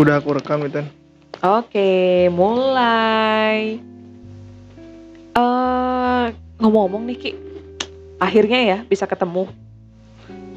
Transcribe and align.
Udah 0.00 0.16
aku 0.16 0.32
rekam 0.32 0.64
itu. 0.64 0.80
Oke, 1.44 2.24
mulai. 2.32 3.76
Eh, 5.36 6.24
ngomong-ngomong 6.56 7.04
nih 7.04 7.16
Ki, 7.20 7.30
akhirnya 8.16 8.60
ya 8.64 8.78
bisa 8.88 9.04
ketemu. 9.04 9.44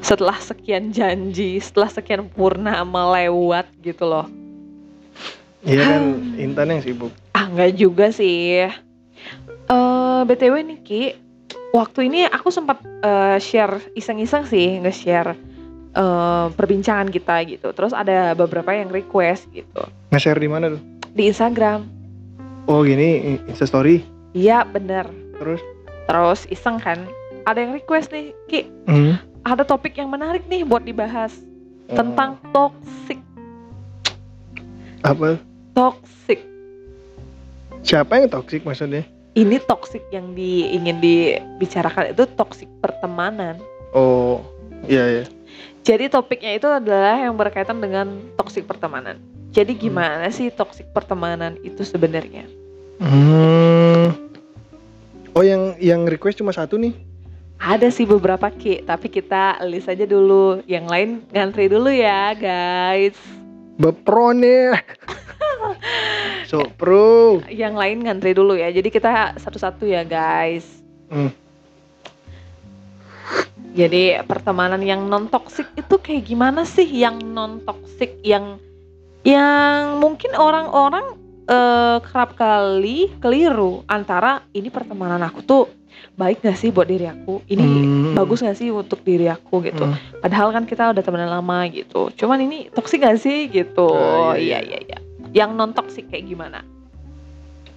Setelah 0.00 0.40
sekian 0.40 0.96
janji, 0.96 1.60
setelah 1.60 1.92
sekian 1.92 2.24
purnama 2.32 3.20
lewat 3.20 3.68
gitu 3.84 4.08
loh. 4.08 4.32
Iya 5.60 5.92
kan 5.92 6.02
Intan 6.40 6.72
yang 6.72 6.80
sibuk. 6.80 7.12
Ah, 7.36 7.44
enggak 7.44 7.76
juga 7.76 8.08
sih. 8.16 8.64
Eh, 8.64 10.20
BTW 10.24 10.54
nih 10.72 10.78
Ki, 10.80 11.02
waktu 11.76 12.08
ini 12.08 12.24
aku 12.32 12.48
sempat 12.48 12.80
eh, 12.80 13.36
share 13.44 13.92
iseng-iseng 13.92 14.48
sih, 14.48 14.80
nge-share 14.80 15.36
eh, 15.94 16.46
perbincangan 16.52 17.08
kita 17.08 17.46
gitu. 17.46 17.70
Terus 17.70 17.90
ada 17.90 18.34
beberapa 18.34 18.70
yang 18.70 18.90
request 18.90 19.46
gitu 19.50 19.86
Nge-share 20.10 20.36
di 20.36 20.46
mana 20.46 20.74
tuh? 20.74 20.82
di 21.14 21.30
Instagram. 21.30 21.86
Oh 22.66 22.82
gini 22.82 23.38
Insta 23.46 23.64
story. 23.64 24.02
Iya, 24.32 24.64
bener. 24.64 25.06
Terus? 25.38 25.62
Terus 26.04 26.40
iseng 26.48 26.76
kan, 26.76 26.98
ada 27.44 27.60
yang 27.60 27.70
request 27.72 28.10
nih, 28.10 28.34
Ki, 28.44 28.66
Hmm. 28.84 29.14
ada 29.40 29.62
topik 29.62 29.94
yang 29.94 30.08
menarik 30.08 30.42
nih 30.46 30.64
buat 30.64 30.82
dibahas 30.82 31.30
tentang 31.86 32.40
toxic, 32.50 33.20
apa? 35.00 35.36
toxic. 35.72 36.40
Siapa 37.84 38.16
yang 38.16 38.32
toksik 38.32 38.64
maksudnya? 38.64 39.04
Ini 39.34 39.60
toxic 39.66 40.00
yang 40.08 40.32
di, 40.32 40.72
ingin 40.72 40.98
dibicarakan 40.98 42.10
itu 42.10 42.24
toxic 42.32 42.70
pertemanan. 42.80 43.60
Oh 43.92 44.40
iya 44.86 45.22
ya. 45.22 45.24
Jadi 45.84 46.08
topiknya 46.08 46.56
itu 46.56 46.64
adalah 46.64 47.20
yang 47.20 47.36
berkaitan 47.36 47.76
dengan 47.76 48.16
toxic 48.40 48.64
pertemanan. 48.64 49.20
Jadi 49.52 49.76
gimana 49.76 50.32
sih 50.32 50.48
toxic 50.48 50.88
pertemanan 50.96 51.60
itu 51.60 51.84
sebenarnya? 51.84 52.48
Hmm. 53.04 54.16
Oh 55.36 55.44
yang 55.44 55.76
yang 55.76 56.08
request 56.08 56.40
cuma 56.40 56.56
satu 56.56 56.80
nih. 56.80 56.96
Ada 57.60 57.92
sih 57.92 58.08
beberapa 58.08 58.48
Ki, 58.48 58.80
tapi 58.82 59.12
kita 59.12 59.60
list 59.68 59.92
aja 59.92 60.08
dulu. 60.08 60.64
Yang 60.64 60.86
lain 60.88 61.10
ngantri 61.30 61.68
dulu 61.68 61.92
ya, 61.92 62.32
guys. 62.32 63.14
Bepron 63.76 64.40
ya. 64.40 64.80
so 66.50 66.64
pro. 66.80 67.44
Yang 67.46 67.74
lain 67.76 67.98
ngantri 68.08 68.32
dulu 68.32 68.56
ya. 68.56 68.72
Jadi 68.72 68.88
kita 68.88 69.36
satu-satu 69.36 69.84
ya, 69.84 70.00
guys. 70.00 70.64
Hmm. 71.12 71.43
Jadi 73.74 74.22
pertemanan 74.22 74.78
yang 74.86 75.10
non 75.10 75.26
toksik 75.26 75.66
itu 75.74 75.98
kayak 75.98 76.30
gimana 76.30 76.62
sih? 76.62 76.86
Yang 76.86 77.26
non 77.26 77.58
toksik 77.66 78.22
yang 78.22 78.62
yang 79.26 79.98
mungkin 79.98 80.30
orang-orang 80.38 81.18
eh, 81.44 81.98
kerap 82.06 82.38
kali 82.38 83.10
keliru 83.18 83.82
antara 83.90 84.46
ini 84.54 84.70
pertemanan 84.70 85.20
aku 85.26 85.42
tuh 85.42 85.64
baik 86.14 86.46
gak 86.46 86.54
sih 86.54 86.70
buat 86.70 86.86
diri 86.86 87.10
aku? 87.10 87.42
Ini 87.50 87.64
Hmm. 87.66 88.14
bagus 88.14 88.46
gak 88.46 88.54
sih 88.54 88.70
untuk 88.70 89.02
diri 89.02 89.26
aku? 89.26 89.58
Gitu. 89.66 89.82
Hmm. 89.82 89.98
padahal 90.22 90.54
kan 90.54 90.64
kita 90.64 90.94
udah 90.94 91.02
temenan 91.02 91.34
lama 91.34 91.66
gitu. 91.66 92.14
Cuman 92.14 92.38
ini 92.46 92.70
toksik 92.70 93.02
gak 93.02 93.18
sih? 93.18 93.50
Gitu. 93.50 93.88
Ah, 93.90 94.38
iya 94.38 94.62
iya, 94.62 94.78
iya 94.78 94.98
iya. 94.98 94.98
yang 95.34 95.58
non 95.58 95.74
toksik 95.74 96.14
kayak 96.14 96.30
gimana? 96.30 96.62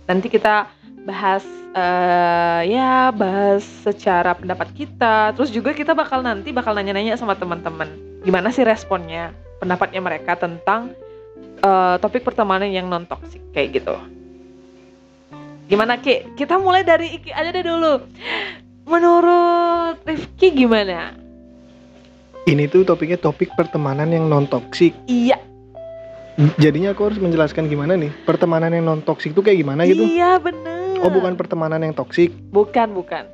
Nanti 0.05 0.29
kita 0.29 0.69
bahas 1.07 1.47
eh 1.71 2.61
ya 2.67 3.15
bahas 3.15 3.63
secara 3.63 4.35
pendapat 4.35 4.67
kita. 4.75 5.31
Terus 5.39 5.55
juga 5.55 5.71
kita 5.71 5.95
bakal 5.95 6.19
nanti 6.19 6.51
bakal 6.51 6.75
nanya-nanya 6.75 7.15
sama 7.15 7.39
teman-teman. 7.39 7.87
Gimana 8.27 8.51
sih 8.51 8.67
responnya 8.67 9.31
pendapatnya 9.63 10.03
mereka 10.03 10.35
tentang 10.35 10.91
eh, 11.63 11.95
topik 12.03 12.27
pertemanan 12.27 12.67
yang 12.67 12.91
non 12.91 13.07
toksik 13.07 13.39
kayak 13.55 13.79
gitu. 13.79 13.95
Gimana 15.71 15.99
Ki? 15.99 16.27
Kita 16.35 16.59
mulai 16.59 16.83
dari 16.83 17.15
Iki 17.15 17.31
aja 17.31 17.49
deh 17.55 17.63
dulu. 17.63 18.03
Menurut 18.87 19.99
Rifki 20.07 20.63
gimana? 20.63 21.11
Ini 22.47 22.71
tuh 22.71 22.87
topiknya 22.87 23.19
topik 23.19 23.51
pertemanan 23.59 24.07
yang 24.07 24.31
non 24.31 24.47
toksik. 24.47 24.95
iya 25.07 25.46
Jadinya 26.37 26.93
aku 26.93 27.01
harus 27.03 27.17
menjelaskan 27.17 27.65
gimana 27.65 27.97
nih 27.97 28.13
pertemanan 28.21 28.69
yang 28.69 28.85
non 28.85 29.01
toksik 29.01 29.33
tuh 29.33 29.41
kayak 29.41 29.57
gimana 29.57 29.83
gitu? 29.83 30.05
iya 30.05 30.37
bener 30.37 31.01
Oh 31.01 31.09
bukan 31.09 31.33
pertemanan 31.33 31.81
yang 31.81 31.91
toksik. 31.91 32.29
bukan 32.47 32.93
bukan 32.93 33.25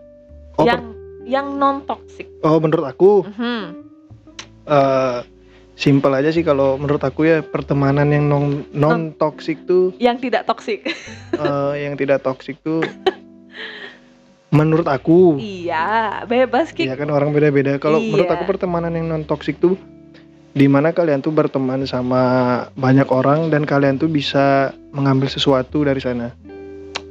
Oh, 0.54 0.64
yang 0.64 0.94
yang 1.26 1.58
non 1.58 1.82
toksik 1.82 2.30
oh 2.40 2.60
menurut 2.60 2.86
aku 2.86 3.26
Mhm. 3.26 3.64
eh 4.64 5.20
simpel 5.74 6.14
aja 6.14 6.30
sih 6.30 6.42
kalau 6.42 6.78
menurut 6.78 7.02
aku 7.02 7.26
ya 7.26 7.42
pertemanan 7.42 8.08
yang 8.08 8.24
non 8.24 8.64
non 8.70 9.12
toksik 9.12 9.66
tuh 9.66 9.92
yang 9.98 10.16
tidak 10.16 10.46
toksik 10.46 10.86
eh, 11.36 11.74
yang 11.82 11.98
tidak 11.98 12.22
toksik 12.22 12.56
tuh 12.62 12.86
menurut 14.50 14.86
aku 14.86 15.36
iya 15.36 16.22
bebas 16.24 16.70
Ki 16.70 16.86
ya 16.86 16.94
kan 16.94 17.10
orang 17.10 17.32
beda-beda 17.32 17.76
kalau 17.78 17.98
menurut 17.98 18.30
Iya. 18.30 18.36
aku 18.38 18.44
pertemanan 18.46 18.94
yang 18.94 19.10
non 19.10 19.26
toksik 19.26 19.58
tuh 19.58 19.74
di 20.54 20.70
mana 20.70 20.94
kalian 20.94 21.26
tuh 21.26 21.34
berteman 21.34 21.82
sama 21.90 22.22
banyak 22.78 23.10
orang 23.10 23.50
dan 23.50 23.66
kalian 23.66 23.98
tuh 23.98 24.06
bisa 24.06 24.70
mengambil 24.94 25.26
sesuatu 25.26 25.82
dari 25.82 25.98
sana. 25.98 26.30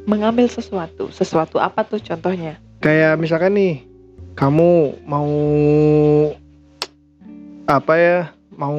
Mengambil 0.07 0.47
sesuatu 0.47 1.11
sesuatu 1.11 1.59
apa 1.59 1.83
tuh 1.83 1.99
contohnya? 1.99 2.59
Kayak 2.83 3.19
misalkan 3.19 3.59
nih 3.59 3.83
kamu 4.39 4.95
mau 5.07 5.31
apa 7.67 7.95
ya 7.99 8.19
mau 8.55 8.79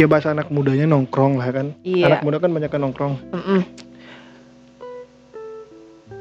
ya 0.00 0.08
bahasa 0.08 0.32
anak 0.32 0.48
mudanya 0.48 0.88
nongkrong 0.88 1.36
lah 1.36 1.52
kan? 1.52 1.76
Iya. 1.84 2.16
Anak 2.16 2.24
muda 2.24 2.40
kan 2.40 2.50
banyak 2.52 2.70
kan 2.72 2.80
nongkrong. 2.80 3.14
Mm-mm. 3.32 3.62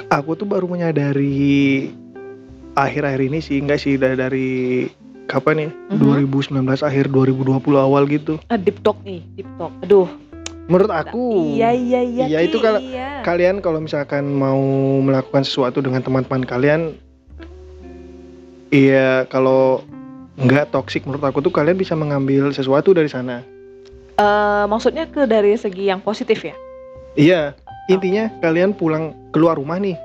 aku 0.10 0.34
tuh 0.34 0.50
baru 0.50 0.66
menyadari 0.66 1.86
akhir-akhir 2.74 3.22
ini 3.30 3.40
sih 3.46 3.62
enggak 3.62 3.78
sih 3.78 3.94
dari 4.02 4.90
kapan 5.29 5.56
ya? 5.59 5.69
Mhm. 5.94 6.25
2019 6.25 6.81
akhir 6.81 7.06
2020 7.07 7.78
awal 7.78 8.03
gitu. 8.06 8.41
Ah, 8.50 8.57
deep 8.57 8.81
talk 8.81 8.97
nih 9.01 9.22
deep 9.35 9.45
talk. 9.56 9.69
Aduh. 9.79 10.09
Menurut 10.66 10.90
aku 10.91 11.53
iya 11.53 11.69
iya 11.69 11.97
iya 12.00 12.23
Iya, 12.28 12.40
itu 12.44 12.57
kalau- 12.57 12.78
iya. 12.79 13.22
kalian 13.22 13.57
kalau 13.57 13.78
misalkan 13.79 14.22
mau 14.28 14.62
melakukan 15.00 15.41
sesuatu 15.41 15.79
dengan 15.79 15.97
teman-teman 16.00 16.45
kalian 16.45 16.94
iya 18.69 19.25
kalau 19.25 19.81
nggak 20.38 20.69
toksik 20.69 21.03
menurut 21.03 21.25
aku 21.25 21.41
tuh 21.41 21.50
kalian 21.50 21.73
bisa 21.75 21.94
mengambil 21.94 22.50
sesuatu 22.50 22.94
dari 22.94 23.09
sana. 23.09 23.41
Eh, 24.13 24.63
maksudnya 24.66 25.06
ke 25.06 25.25
dari 25.25 25.56
segi 25.56 25.88
yang 25.88 26.00
positif 26.00 26.44
ya? 26.44 26.53
Iya 27.13 27.57
intinya 27.88 28.29
kalian 28.40 28.72
pulang 28.72 29.17
keluar 29.29 29.57
rumah 29.57 29.81
nih. 29.81 29.97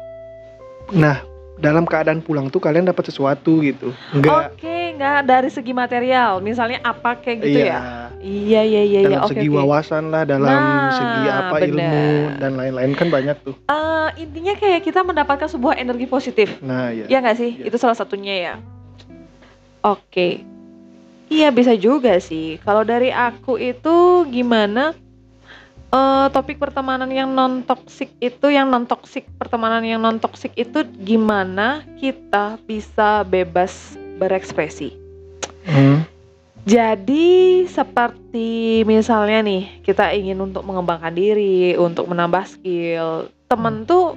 Nah 0.90 1.20
dalam 1.54 1.84
keadaan 1.84 2.18
pulang 2.18 2.48
tuh 2.48 2.58
kalian 2.58 2.88
dapat 2.88 3.04
sesuatu 3.04 3.60
gitu. 3.60 3.92
Enggak 4.10 4.56
oke 4.56 4.78
nggak 4.94 5.18
dari 5.24 5.48
segi 5.48 5.70
material 5.70 6.38
misalnya 6.38 6.78
apa 6.80 7.16
kayak 7.16 7.38
gitu 7.40 7.58
iya 7.58 7.66
ya 7.66 7.80
iya 8.18 8.62
iya 8.62 8.82
iya 8.82 9.00
iya 9.00 9.00
dalam 9.10 9.22
oke 9.22 9.32
segi 9.32 9.46
oke 9.46 9.56
wawasan 9.56 10.04
lah 10.08 10.22
dalam 10.22 10.48
Nah, 10.48 10.90
segi 10.90 11.22
apa 11.26 11.56
ilmu 11.60 11.76
bener. 11.76 12.38
dan 12.38 12.52
lain-lain 12.54 12.92
kan 12.92 13.08
banyak 13.08 13.36
tuh 13.40 13.54
Eh, 13.64 14.08
intinya 14.18 14.54
kayak 14.54 14.80
kita 14.80 15.00
mendapatkan 15.00 15.46
sebuah 15.46 15.74
energi 15.76 16.06
positif 16.06 16.48
nah 16.60 16.88
ya 16.88 17.04
Iya 17.04 17.18
nggak 17.20 17.36
sih? 17.36 17.50
Iya. 17.56 17.66
Itu 17.66 17.76
salah 17.76 17.94
satunya 17.94 18.34
ya. 18.36 18.54
Oke. 19.80 20.40
Iya 21.26 21.48
bisa 21.50 21.72
juga 21.74 22.16
sih. 22.18 22.56
Kalau 22.60 22.82
dari 22.82 23.08
aku 23.08 23.56
itu 23.56 23.94
gimana? 24.26 24.92
Eh 25.90 26.26
topik 26.28 26.58
pertemanan 26.58 27.06
yang 27.06 27.30
non 27.30 27.62
toksik 27.62 28.10
itu, 28.18 28.46
yang 28.48 28.66
non 28.66 28.82
toksik 28.82 29.30
pertemanan 29.34 29.80
yang 29.80 29.98
non 29.98 30.18
toksik 30.18 30.50
itu 30.54 30.82
gimana 30.96 31.80
kita 31.96 32.58
bisa 32.60 33.22
bebas 33.22 33.94
berekspresi? 34.20 34.94
Hmm. 35.64 36.04
Jadi 36.64 37.68
seperti 37.68 38.80
misalnya 38.88 39.44
nih 39.44 39.84
kita 39.84 40.16
ingin 40.16 40.40
untuk 40.40 40.64
mengembangkan 40.64 41.12
diri, 41.12 41.76
untuk 41.76 42.08
menambah 42.08 42.48
skill, 42.48 43.28
temen 43.52 43.84
tuh 43.84 44.16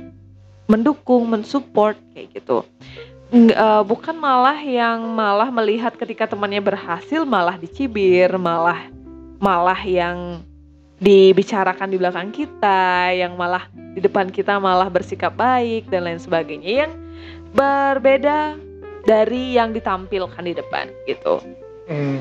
mendukung, 0.71 1.27
mensupport 1.27 1.99
kayak 2.15 2.31
gitu. 2.39 2.63
Nggak, 3.35 3.59
eh, 3.59 3.83
bukan 3.83 4.15
malah 4.15 4.55
yang 4.63 5.03
malah 5.11 5.51
melihat 5.51 5.91
ketika 5.99 6.23
temannya 6.31 6.63
berhasil 6.63 7.27
malah 7.27 7.59
dicibir, 7.59 8.31
malah 8.39 8.87
malah 9.43 9.79
yang 9.83 10.39
dibicarakan 11.03 11.91
di 11.91 11.97
belakang 11.99 12.29
kita, 12.31 13.11
yang 13.11 13.35
malah 13.35 13.67
di 13.91 13.99
depan 13.99 14.31
kita 14.31 14.55
malah 14.55 14.87
bersikap 14.87 15.35
baik 15.35 15.91
dan 15.91 16.07
lain 16.07 16.21
sebagainya 16.21 16.87
yang 16.87 16.91
berbeda 17.51 18.66
dari 19.07 19.55
yang 19.55 19.71
ditampilkan 19.71 20.43
di 20.43 20.51
depan 20.51 20.91
gitu. 21.07 21.39
Hmm. 21.87 22.19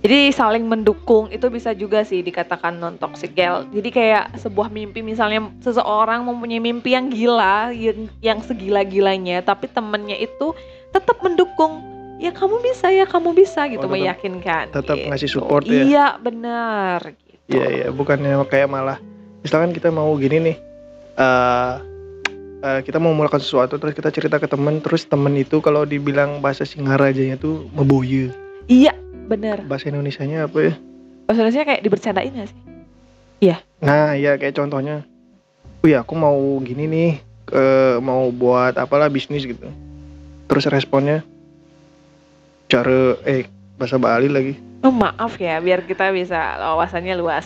Jadi 0.00 0.30
saling 0.30 0.64
mendukung 0.64 1.28
itu 1.28 1.50
bisa 1.50 1.76
juga 1.76 2.00
sih 2.00 2.24
dikatakan 2.24 2.78
non 2.78 2.96
toxic 2.96 3.36
ya. 3.36 3.64
Jadi 3.68 3.88
kayak 3.90 4.38
sebuah 4.38 4.72
mimpi 4.72 5.04
misalnya 5.04 5.50
seseorang 5.60 6.24
mempunyai 6.24 6.62
mimpi 6.62 6.96
yang 6.96 7.12
gila, 7.12 7.68
yang, 7.74 8.08
yang 8.22 8.38
segila-gilanya, 8.40 9.42
tapi 9.42 9.68
temennya 9.68 10.16
itu 10.16 10.56
tetap 10.94 11.20
mendukung. 11.20 11.82
Ya 12.16 12.32
kamu 12.32 12.64
bisa 12.64 12.88
ya, 12.88 13.04
kamu 13.04 13.36
bisa 13.36 13.68
gitu 13.68 13.84
Oh, 13.84 13.92
tetap- 13.92 14.00
meyakinkan. 14.00 14.64
tetap 14.72 14.96
gitu. 14.96 15.08
ngasih 15.12 15.28
support 15.28 15.64
ya? 15.68 15.82
Iya 15.84 16.06
benar. 16.16 17.00
Gitu. 17.12 17.52
Iya 17.60 17.66
iya, 17.68 17.86
bukannya 17.92 18.40
kayak 18.48 18.68
malah 18.72 18.96
misalkan 19.44 19.74
kita 19.76 19.92
mau 19.92 20.08
gini 20.16 20.38
nih, 20.40 20.56
eh 21.18 21.72
eh, 22.62 22.80
kita 22.84 22.96
mau 23.02 23.12
melakukan 23.12 23.42
sesuatu 23.42 23.76
terus 23.76 23.92
kita 23.92 24.08
cerita 24.14 24.36
ke 24.40 24.46
temen 24.46 24.80
terus 24.80 25.04
temen 25.04 25.34
itu 25.34 25.58
kalau 25.60 25.82
dibilang 25.82 26.38
bahasa 26.44 26.62
Singarajanya 26.62 27.36
tuh 27.36 27.66
meboye. 27.74 28.30
Iya, 28.70 28.94
bener. 29.26 29.64
Bahasa 29.66 29.90
Indonesianya 29.90 30.46
apa 30.46 30.58
ya? 30.60 30.74
Bahasa 31.26 31.42
Indonesia 31.42 31.66
kayak 31.66 31.82
dibercandain 31.82 32.34
gak 32.36 32.50
sih? 32.52 32.66
Nah, 33.76 34.16
ya 34.16 34.40
kayak 34.40 34.56
contohnya, 34.56 35.04
oh 35.84 35.88
ya 35.88 36.00
aku 36.00 36.16
mau 36.16 36.36
gini 36.64 36.88
nih, 36.88 37.10
eh, 37.52 37.96
mau 38.00 38.32
buat 38.32 38.72
apalah 38.80 39.12
bisnis 39.12 39.44
gitu. 39.44 39.68
Terus 40.48 40.64
responnya, 40.72 41.20
cara 42.72 43.20
eh 43.28 43.44
bahasa 43.76 44.00
Bali 44.00 44.32
lagi. 44.32 44.54
Oh 44.80 44.94
maaf 44.94 45.36
ya, 45.36 45.60
biar 45.60 45.84
kita 45.84 46.08
bisa 46.14 46.56
wawasannya 46.56 47.14
luas. 47.20 47.44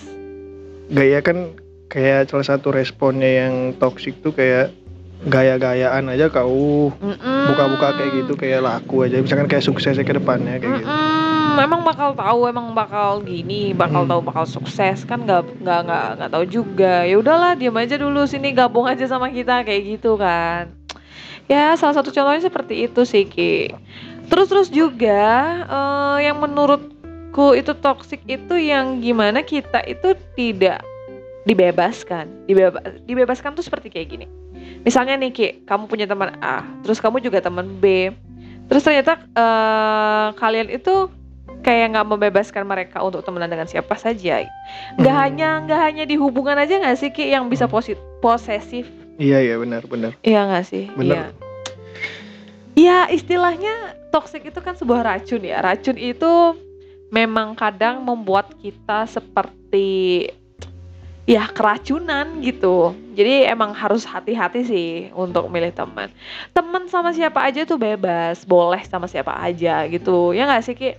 Gaya 0.90 1.18
kan 1.24 1.50
kayak 1.90 2.30
salah 2.30 2.46
satu 2.46 2.70
responnya 2.70 3.46
yang 3.46 3.74
toxic 3.82 4.14
tuh 4.22 4.30
kayak 4.30 4.70
gaya-gayaan 5.20 6.08
aja 6.08 6.32
kau 6.32 6.88
Mm-mm. 6.96 7.40
buka-buka 7.52 7.92
kayak 7.92 8.12
gitu 8.24 8.32
kayak 8.34 8.64
laku 8.64 9.04
aja 9.04 9.20
misalkan 9.20 9.44
kayak 9.44 9.60
suksesnya 9.60 10.00
ke 10.00 10.16
depannya 10.16 10.56
kayak 10.56 10.80
gitu. 10.80 10.88
Mm-mm, 10.88 11.60
emang 11.60 11.84
bakal 11.84 12.16
tahu, 12.16 12.48
emang 12.48 12.72
bakal 12.72 13.20
gini, 13.20 13.76
bakal 13.76 14.08
Hmm. 14.08 14.10
tahu 14.16 14.20
bakal 14.24 14.44
sukses 14.48 15.04
kan 15.04 15.20
nggak 15.20 15.60
nggak 15.60 15.80
nggak 15.84 16.06
nggak 16.16 16.30
tahu 16.30 16.44
juga. 16.48 17.04
Ya 17.04 17.20
udahlah, 17.20 17.52
diam 17.52 17.76
aja 17.76 18.00
dulu 18.00 18.24
sini 18.24 18.56
gabung 18.56 18.88
aja 18.88 19.04
sama 19.04 19.28
kita 19.28 19.60
kayak 19.60 19.98
gitu 19.98 20.16
kan. 20.16 20.72
Ya 21.44 21.76
salah 21.76 22.00
satu 22.00 22.08
contohnya 22.08 22.40
seperti 22.40 22.88
itu 22.88 23.02
sih 23.04 23.26
Ki. 23.26 23.74
Terus 24.30 24.46
terus 24.48 24.68
juga 24.70 25.20
eh, 25.66 26.16
yang 26.24 26.40
menurutku 26.40 27.52
itu 27.52 27.76
toxic 27.76 28.24
itu 28.24 28.54
yang 28.56 29.04
gimana 29.04 29.42
kita 29.42 29.84
itu 29.84 30.16
tidak 30.32 30.80
dibebaskan. 31.44 32.46
Dibeba- 32.46 33.02
dibebaskan 33.04 33.52
tuh 33.52 33.66
seperti 33.66 33.90
kayak 33.90 34.08
gini. 34.08 34.26
Misalnya 34.80 35.14
nih 35.16 35.30
Ki, 35.30 35.48
kamu 35.62 35.86
punya 35.86 36.04
teman 36.04 36.34
A, 36.38 36.64
terus 36.80 36.98
kamu 36.98 37.20
juga 37.20 37.38
teman 37.38 37.68
B. 37.76 38.10
Terus 38.66 38.80
ternyata 38.80 39.20
eh, 39.20 40.28
kalian 40.34 40.70
itu 40.70 41.10
kayak 41.60 41.92
nggak 41.92 42.06
membebaskan 42.08 42.64
mereka 42.64 43.00
untuk 43.00 43.20
temenan 43.20 43.48
dengan 43.48 43.66
siapa 43.66 43.92
saja. 43.94 44.46
Nggak 44.96 45.12
Hmm. 45.12 45.22
hanya 45.22 45.48
nggak 45.60 45.80
hanya 45.82 46.04
di 46.04 46.16
hubungan 46.16 46.56
aja 46.56 46.78
nggak 46.78 46.96
sih 46.96 47.10
Ki 47.10 47.28
yang 47.28 47.46
bisa 47.46 47.66
posi- 47.66 47.98
posesif 48.18 48.88
Iya 49.16 49.36
iya 49.38 49.60
benar 49.60 49.84
benar. 49.84 50.16
Iya 50.22 50.48
nggak 50.48 50.64
sih? 50.64 50.88
Bener. 50.90 51.12
Iya. 51.12 51.24
Ya 52.72 52.98
istilahnya 53.06 53.74
toxic 54.08 54.40
itu 54.42 54.56
kan 54.58 54.72
sebuah 54.72 55.04
racun 55.04 55.44
ya. 55.44 55.60
Racun 55.60 56.00
itu 56.00 56.32
memang 57.10 57.52
kadang 57.52 58.00
membuat 58.00 58.56
kita 58.56 59.04
seperti 59.04 60.24
ya 61.28 61.48
keracunan 61.52 62.40
gitu. 62.40 62.96
Jadi 63.16 63.48
emang 63.48 63.76
harus 63.76 64.06
hati-hati 64.08 64.60
sih 64.64 64.88
untuk 65.12 65.48
milih 65.52 65.72
teman. 65.74 66.08
Teman 66.56 66.88
sama 66.88 67.12
siapa 67.12 67.44
aja 67.44 67.64
tuh 67.68 67.76
bebas, 67.76 68.44
boleh 68.44 68.80
sama 68.88 69.06
siapa 69.10 69.36
aja 69.36 69.84
gitu. 69.88 70.32
Ya 70.32 70.48
nggak 70.48 70.64
sih 70.64 70.74
Ki? 70.76 70.90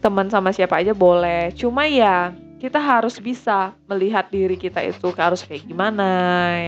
Teman 0.00 0.30
sama 0.32 0.54
siapa 0.54 0.80
aja 0.80 0.94
boleh. 0.96 1.52
Cuma 1.58 1.84
ya 1.84 2.32
kita 2.60 2.76
harus 2.76 3.16
bisa 3.16 3.72
melihat 3.88 4.28
diri 4.28 4.56
kita 4.56 4.84
itu 4.84 5.08
harus 5.16 5.40
kayak 5.44 5.64
gimana, 5.64 6.08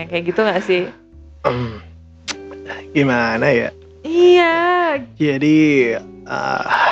yang 0.03 0.09
kayak 0.09 0.25
gitu 0.33 0.41
nggak 0.41 0.65
sih? 0.65 0.83
Gimana 2.97 3.47
ya? 3.53 3.69
Iya, 4.03 4.55
Jadi 5.15 5.95
ah, 6.27 6.92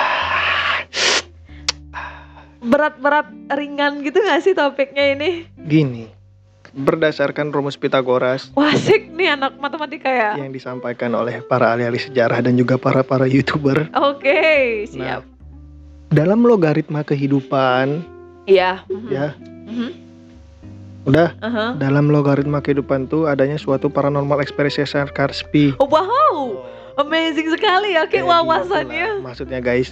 berat-berat 2.60 3.26
ringan 3.50 4.00
gitu 4.00 4.20
gak 4.20 4.40
sih 4.40 4.52
topiknya 4.52 5.14
ini? 5.14 5.30
gini. 5.58 6.04
Berdasarkan 6.70 7.50
rumus 7.50 7.74
Pitagoras 7.74 8.54
Wah 8.54 8.70
asik 8.70 9.10
nih 9.10 9.34
anak 9.34 9.58
matematika 9.58 10.06
ya. 10.06 10.38
yang 10.38 10.54
disampaikan 10.54 11.10
oleh 11.12 11.42
para 11.42 11.74
ahli-ahli 11.74 11.98
sejarah 11.98 12.38
dan 12.38 12.54
juga 12.54 12.78
para 12.78 13.02
para 13.02 13.26
youtuber 13.26 13.90
Oke, 13.92 14.86
siap. 14.86 15.26
dalam 16.08 16.46
logaritma 16.46 17.02
kehidupan 17.02 18.06
Iya. 18.46 18.86
mhm, 18.86 19.08
ya 19.10 19.34
mhm, 19.66 19.90
udah 21.06 21.34
aha. 21.40 21.66
dalam 21.74 22.06
logaritma 22.06 22.60
kehidupan 22.60 23.10
tuh 23.10 23.26
adanya 23.26 23.58
suatu 23.58 23.90
paranormal 23.90 24.38
experience 24.38 24.94
Karspi 25.10 25.74
Oh 25.82 25.90
wow, 25.90 26.54
amazing 26.98 27.50
sekali 27.50 27.98
ya 27.98 28.06
Kayak 28.06 28.30
wawasannya. 28.30 29.26
maksudnya 29.26 29.58
guys 29.58 29.90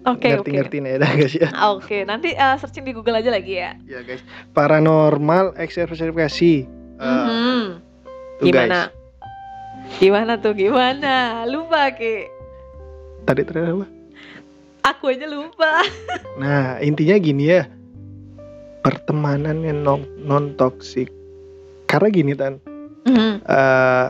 Oke 0.00 0.28
oke. 0.28 0.28
ngerti-ngertiin 0.46 0.84
ya 0.84 0.96
dah 0.96 1.10
guys 1.10 1.34
ya 1.34 1.48
Oke, 1.72 2.02
nanti 2.02 2.30
eh, 2.30 2.54
searching 2.56 2.82
di 2.82 2.92
Google 2.92 3.16
aja 3.16 3.28
lagi 3.28 3.56
ya. 3.56 3.74
ya 3.82 4.00
guys 4.00 4.22
paranormal 4.52 5.54
observasi 5.54 6.66
Eh, 6.94 7.04
Mhm. 7.04 7.62
tuh, 8.38 8.44
Gimana? 8.44 8.90
guys. 8.90 8.96
Gimana 9.96 10.32
tuh 10.36 10.52
gimana? 10.52 11.14
Lupa 11.44 11.90
Ki. 11.92 12.26
tadi 13.22 13.42
tadi 13.42 13.58
apa 13.60 13.86
Aku 14.84 15.06
aja 15.06 15.24
lupa. 15.24 15.82
nah 16.40 16.78
intinya 16.78 17.14
gini 17.16 17.50
ya 17.50 17.68
pertemanan 18.80 19.60
yang 19.60 19.78
non 19.78 20.00
non 20.18 20.54
toksik 20.54 21.10
karena 21.84 22.08
gini 22.08 22.32
tan 22.32 22.56
Mhm. 23.04 23.42
eh 23.42 24.08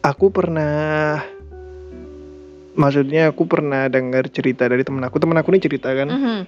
aku 0.00 0.28
pernah 0.28 1.22
maksudnya 2.74 3.30
aku 3.30 3.46
pernah 3.46 3.86
dengar 3.86 4.26
cerita 4.26 4.66
dari 4.66 4.82
temen 4.82 5.00
aku 5.00 5.16
temen 5.16 5.34
aku 5.34 5.48
nih 5.50 5.62
cerita 5.62 5.90
kan 5.90 6.08
Mhm. 6.08 6.38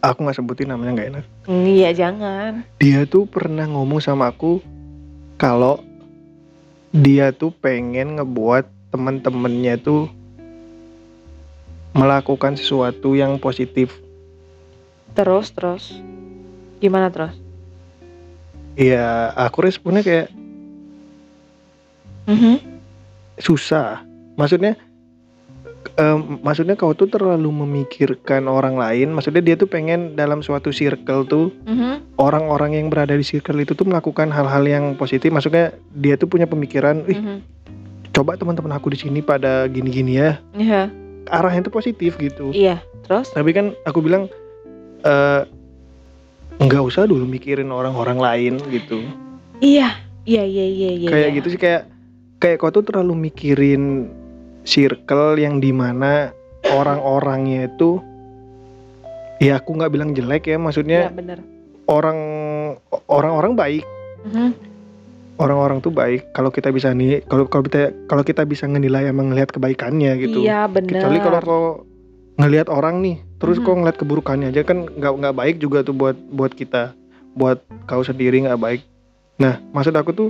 aku 0.00 0.18
nggak 0.20 0.36
sebutin 0.36 0.68
namanya 0.68 0.92
nggak 0.94 1.10
enak 1.10 1.24
Iya 1.46 1.90
jangan. 1.92 2.52
dia 2.76 3.04
tuh 3.04 3.24
pernah 3.24 3.64
ngomong 3.64 3.98
sama 3.98 4.28
aku 4.28 4.58
kalau 5.36 5.78
dia 6.90 7.30
tuh 7.30 7.54
pengen 7.54 8.18
ngebuat 8.18 8.66
temen-temennya 8.90 9.78
tuh 9.78 10.10
melakukan 11.92 12.54
sesuatu 12.54 13.14
yang 13.14 13.36
positif 13.36 13.94
Terus 15.10 15.50
terus. 15.50 15.84
Gimana 16.78 17.10
terus? 17.10 17.34
ya 18.74 19.34
aku 19.36 19.66
responnya 19.66 20.00
kayak 20.00 20.30
Mhm. 22.24 22.56
susah 23.36 24.06
maksudnya 24.34 24.76
em, 25.96 26.38
maksudnya 26.40 26.74
kau 26.74 26.92
tuh 26.92 27.08
terlalu 27.08 27.50
memikirkan 27.50 28.46
orang 28.46 28.76
lain 28.76 29.10
maksudnya 29.10 29.40
dia 29.40 29.54
tuh 29.54 29.66
pengen 29.66 30.14
dalam 30.14 30.40
suatu 30.40 30.70
circle 30.70 31.24
tuh 31.24 31.50
Mhm. 31.64 32.16
orang-orang 32.16 32.76
yang 32.76 32.86
berada 32.88 33.12
di 33.12 33.22
circle 33.22 33.58
itu 33.58 33.72
tuh 33.72 33.84
melakukan 33.84 34.28
hal-hal 34.28 34.62
yang 34.62 34.84
positif 34.94 35.30
maksudnya 35.30 35.72
dia 35.90 36.14
tuh 36.14 36.26
punya 36.26 36.44
pemikiran 36.44 37.02
ih 37.06 37.16
Mhm. 37.16 37.36
coba 38.10 38.36
teman-teman 38.36 38.74
aku 38.74 38.90
di 38.90 38.98
sini 38.98 39.20
pada 39.20 39.66
gini-gini 39.66 40.16
ya 40.16 40.38
Iya. 40.52 40.90
arahnya 41.28 41.64
tuh 41.64 41.74
positif 41.74 42.16
gitu 42.16 42.50
Iya. 42.50 42.82
Terus? 43.04 43.32
tapi 43.32 43.50
kan 43.50 43.72
aku 43.82 44.00
bilang 44.00 44.28
eh 45.00 45.42
nggak 46.60 46.82
usah 46.84 47.08
dulu 47.08 47.24
mikirin 47.24 47.72
orang-orang 47.72 48.20
lain 48.20 48.54
gitu 48.68 49.00
Iya. 49.60 49.96
Iya 50.20 50.44
iya 50.44 50.66
iya 50.66 50.90
iya. 50.94 51.08
kayak 51.08 51.28
iya. 51.28 51.36
gitu 51.40 51.48
sih 51.48 51.56
kayak 51.56 51.88
kayak 52.36 52.60
kau 52.60 52.68
tuh 52.68 52.84
terlalu 52.84 53.28
mikirin 53.28 54.12
circle 54.62 55.36
yang 55.36 55.58
di 55.58 55.70
mana 55.70 56.30
orang-orangnya 56.66 57.66
itu 57.66 57.98
ya 59.38 59.56
aku 59.56 59.72
nggak 59.74 59.90
bilang 59.90 60.10
jelek 60.12 60.46
ya 60.46 60.56
maksudnya 60.56 61.08
bener. 61.08 61.40
orang 61.86 62.18
orang-orang 63.08 63.52
baik 63.54 63.84
Mhm. 64.20 64.52
orang-orang 65.36 65.80
tuh 65.80 65.88
baik 65.88 66.28
kalau 66.30 66.52
kita 66.52 66.68
bisa 66.68 66.92
nih 66.92 67.24
kalau 67.24 67.48
kalau 67.48 67.64
kita 67.64 67.80
kalau 68.04 68.20
kita 68.20 68.44
bisa 68.44 68.68
menilai 68.68 69.08
emang 69.08 69.32
ngelihat 69.32 69.48
kebaikannya 69.48 70.12
gitu 70.20 70.44
Iya 70.44 70.68
bener. 70.68 71.00
kecuali 71.00 71.18
kalau 71.18 71.88
ngelihat 72.36 72.68
orang 72.68 73.00
nih 73.00 73.16
terus 73.36 73.56
Mhm. 73.56 73.64
kau 73.64 73.74
ngeliat 73.74 73.96
keburukannya 73.96 74.52
aja 74.52 74.60
kan 74.60 74.84
nggak 74.86 75.12
nggak 75.16 75.34
baik 75.34 75.56
juga 75.56 75.80
tuh 75.80 75.96
buat 75.96 76.16
buat 76.30 76.52
kita 76.52 76.92
buat 77.32 77.64
kau 77.88 78.04
sendiri 78.04 78.44
nggak 78.44 78.60
baik 78.60 78.80
nah 79.36 79.56
maksud 79.72 79.96
aku 79.96 80.12
tuh 80.12 80.28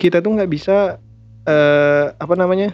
kita 0.00 0.24
tuh 0.24 0.32
nggak 0.32 0.48
bisa 0.48 0.96
eh 1.44 2.04
apa 2.10 2.32
namanya 2.32 2.72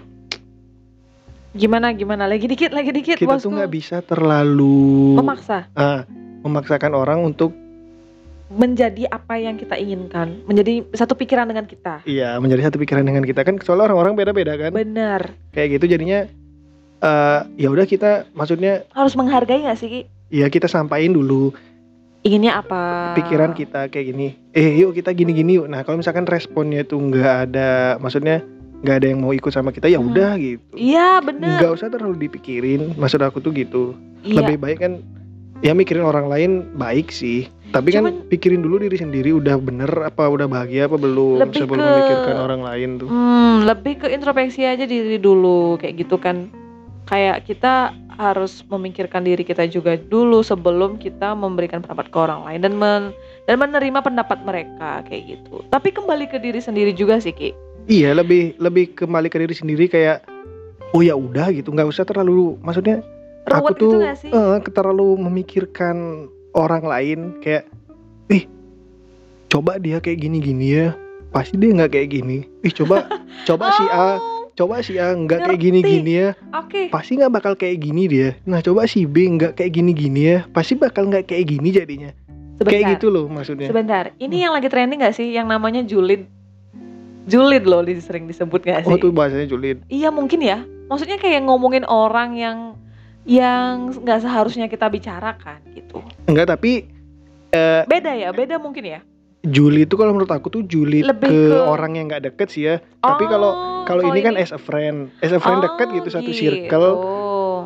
Gimana 1.54 1.94
gimana? 1.94 2.26
Lagi 2.26 2.50
dikit 2.50 2.74
lagi 2.74 2.90
dikit 2.90 3.14
kita 3.14 3.30
bosku. 3.30 3.46
tuh 3.46 3.50
nggak 3.54 3.70
bisa 3.70 4.02
terlalu 4.02 5.14
memaksa 5.14 5.70
ah, 5.74 6.02
memaksakan 6.42 6.92
orang 6.92 7.22
untuk 7.22 7.54
menjadi 8.50 9.08
apa 9.08 9.40
yang 9.40 9.56
kita 9.56 9.74
inginkan, 9.74 10.38
menjadi 10.44 10.84
satu 10.92 11.14
pikiran 11.14 11.48
dengan 11.48 11.64
kita. 11.64 12.04
iya 12.04 12.36
menjadi 12.38 12.68
satu 12.68 12.76
pikiran 12.76 13.02
dengan 13.02 13.22
kita 13.22 13.40
kan 13.40 13.56
soalnya 13.58 13.88
orang-orang 13.88 14.14
beda-beda 14.14 14.54
kan 14.54 14.70
Bener. 14.70 15.32
kayak 15.50 15.78
gitu 15.80 15.96
jadinya 15.96 16.28
eh 17.00 17.40
ya 17.56 17.68
udah 17.70 17.86
kita 17.86 18.28
maksudnya 18.32 18.82
Harus 18.90 19.14
menghargai 19.14 19.64
gak 19.64 19.78
sih 19.78 19.88
Ki? 19.88 20.00
ya 20.30 20.46
kita 20.46 20.66
sampaikan 20.66 21.14
dulu 21.14 21.50
Inginnya 22.22 22.60
apa? 22.60 23.12
pikiran 23.14 23.52
kita 23.52 23.88
kayak 23.88 24.06
gini 24.10 24.28
eh 24.52 24.74
yuk 24.76 24.94
kita 24.94 25.10
gini-gini 25.10 25.58
yuk 25.58 25.66
nah 25.66 25.82
kalau 25.82 25.98
misalkan 25.98 26.24
responnya 26.24 26.80
tuh 26.82 27.00
nggak 27.00 27.50
ada 27.50 27.96
maksudnya 27.98 28.40
nggak 28.84 28.96
ada 28.96 29.06
yang 29.08 29.18
mau 29.18 29.32
ikut 29.32 29.48
sama 29.48 29.70
kita 29.70 29.88
ya 29.88 29.96
Hmm. 29.96 30.12
udah 30.12 30.36
gitu 30.36 30.60
Iya 30.74 31.18
bener. 31.18 31.56
nggak 31.56 31.72
usah 31.72 31.88
terlalu 31.88 32.20
dipikirin 32.20 32.92
maksud 32.94 33.18
aku 33.18 33.40
tuh 33.40 33.50
gitu 33.50 33.96
Iya. 34.20 34.44
lebih 34.44 34.56
baik 34.58 34.78
kan 34.78 35.00
ya 35.58 35.72
mikirin 35.72 36.02
orang 36.02 36.28
lain 36.28 36.50
baik 36.74 37.08
sih 37.08 37.48
tapi 37.70 37.90
kan 37.90 38.04
Cuman- 38.04 38.28
pikirin 38.28 38.60
dulu 38.60 38.78
diri 38.78 38.94
sendiri 38.94 39.32
udah 39.32 39.56
bener 39.56 39.88
apa 40.04 40.24
udah 40.26 40.44
bahagia 40.44 40.84
apa 40.84 40.94
belum 40.94 41.40
Lebih 41.40 41.58
sebelum 41.58 41.80
ke- 41.80 41.88
memikirkan 41.88 42.36
orang 42.38 42.60
lain 42.62 42.88
tuh 42.96 43.08
Hmm, 43.08 43.64
lebih 43.64 43.94
ke 43.98 44.06
introspeksi 44.08 44.62
aja 44.62 44.84
diri 44.84 45.16
dulu 45.16 45.74
kayak 45.74 45.94
gitu 45.98 46.14
kan. 46.16 46.52
Kayak 47.04 47.44
kita 47.44 47.92
harus 48.10 48.64
memikirkan 48.64 49.20
diri 49.20 49.42
kita 49.42 49.66
juga 49.66 49.98
dulu 49.98 50.40
sebelum 50.40 50.96
kita 50.96 51.34
memberikan 51.34 51.82
pendapat 51.82 52.08
ke 52.08 52.16
orang 52.16 52.40
lain 52.42 52.60
dan 52.62 52.72
men- 52.74 53.12
dan 53.44 53.56
menerima 53.58 54.00
pendapat 54.00 54.38
mereka 54.40 55.04
kayak 55.04 55.36
gitu. 55.36 55.60
Tapi 55.66 55.90
kembali 55.90 56.24
ke 56.26 56.38
diri 56.38 56.56
sendiri 56.58 56.92
juga 56.92 57.18
sih, 57.18 57.30
Ki. 57.30 57.52
Iya 57.86 58.10
lebih 58.12 58.56
lebih 58.56 58.94
kembali 58.94 59.28
ke 59.28 59.36
diri 59.38 59.54
sendiri 59.54 59.84
kayak 59.86 60.24
oh 60.92 61.02
ya 61.02 61.14
udah 61.14 61.50
gitu 61.50 61.70
nggak 61.70 61.88
usah 61.88 62.04
terlalu 62.04 62.56
maksudnya 62.60 63.02
Ruwet 63.44 63.60
aku 63.60 63.72
tuh 63.76 63.92
gitu 63.92 63.96
gak 64.00 64.16
sih? 64.18 64.30
eh, 64.32 64.56
terlalu 64.72 65.08
memikirkan 65.20 65.96
orang 66.54 66.82
lain 66.82 67.18
kayak 67.40 67.68
ih 68.28 68.48
coba 69.48 69.76
dia 69.76 70.00
kayak 70.00 70.22
gini-gini 70.22 70.66
ya 70.72 70.86
pasti 71.28 71.58
dia 71.58 71.74
nggak 71.74 71.92
kayak 71.92 72.08
gini 72.10 72.38
ih 72.62 72.72
coba 72.72 73.04
coba 73.48 73.74
si 73.74 73.84
A 73.90 74.16
Oh, 74.16 74.70
coba 74.70 74.86
si 74.86 74.94
A 74.96 75.10
nggak 75.10 75.40
kayak 75.40 75.50
ngerti. 75.50 75.64
gini-gini 75.66 76.12
ya 76.14 76.28
Oke. 76.54 76.86
pasti 76.88 77.18
nggak 77.18 77.32
bakal 77.32 77.52
kayak 77.58 77.82
gini 77.82 78.06
dia 78.06 78.28
nah 78.46 78.62
coba 78.62 78.86
si 78.86 79.02
B 79.02 79.26
nggak 79.28 79.58
kayak 79.58 79.74
gini-gini 79.74 80.20
ya 80.24 80.38
pasti 80.48 80.78
bakal 80.78 81.10
nggak 81.10 81.26
kayak 81.26 81.50
gini 81.50 81.68
jadinya 81.68 82.14
Sebentar. 82.54 82.70
kayak 82.70 82.84
gitu 82.96 83.10
loh 83.10 83.26
maksudnya 83.26 83.66
Sebentar. 83.66 84.14
Ini 84.14 84.46
yang 84.46 84.54
lagi 84.54 84.70
trending 84.70 85.02
gak 85.02 85.18
sih 85.18 85.34
yang 85.34 85.50
namanya 85.50 85.82
julid? 85.82 86.30
Julid 87.24 87.64
loh 87.64 87.80
sering 87.98 88.24
disebut 88.24 88.60
gak 88.60 88.84
sih? 88.84 88.90
oh 88.90 88.96
tuh 88.96 89.08
bahasanya 89.08 89.46
julid 89.46 89.80
Iya 89.88 90.08
mungkin 90.08 90.38
ya. 90.38 90.60
Maksudnya 90.84 91.16
kayak 91.16 91.42
ngomongin 91.42 91.84
orang 91.84 92.34
yang 92.34 92.58
yang 93.24 93.88
nggak 93.96 94.20
seharusnya 94.20 94.68
kita 94.68 94.84
bicarakan 94.86 95.56
gitu. 95.72 96.04
enggak 96.28 96.44
tapi 96.50 96.84
eh, 97.50 97.82
Beda 97.88 98.12
ya, 98.12 98.28
beda 98.30 98.60
mungkin 98.60 98.84
ya. 98.84 99.00
julid 99.42 99.88
itu 99.88 99.96
kalau 99.96 100.12
menurut 100.12 100.28
aku 100.28 100.48
tuh 100.48 100.60
julid 100.62 101.04
Lebih 101.04 101.28
ke, 101.28 101.36
ke- 101.50 101.64
orang 101.64 101.96
yang 101.96 102.06
nggak 102.06 102.24
deket 102.26 102.48
sih 102.48 102.64
ya 102.64 102.76
Tapi 102.98 103.24
kalau- 103.24 103.52
Oh, 103.54 103.84
kalau 103.86 104.04
ini 104.06 104.20
kan 104.20 104.36
as 104.36 104.48
a 104.48 104.56
friend 104.56 105.12
as 105.20 105.28
a 105.28 105.36
friend 105.36 105.60
deket 105.60 105.88
gitu 105.94 106.08
satu 106.10 106.32
circle 106.32 106.88
Oh. 106.94 107.60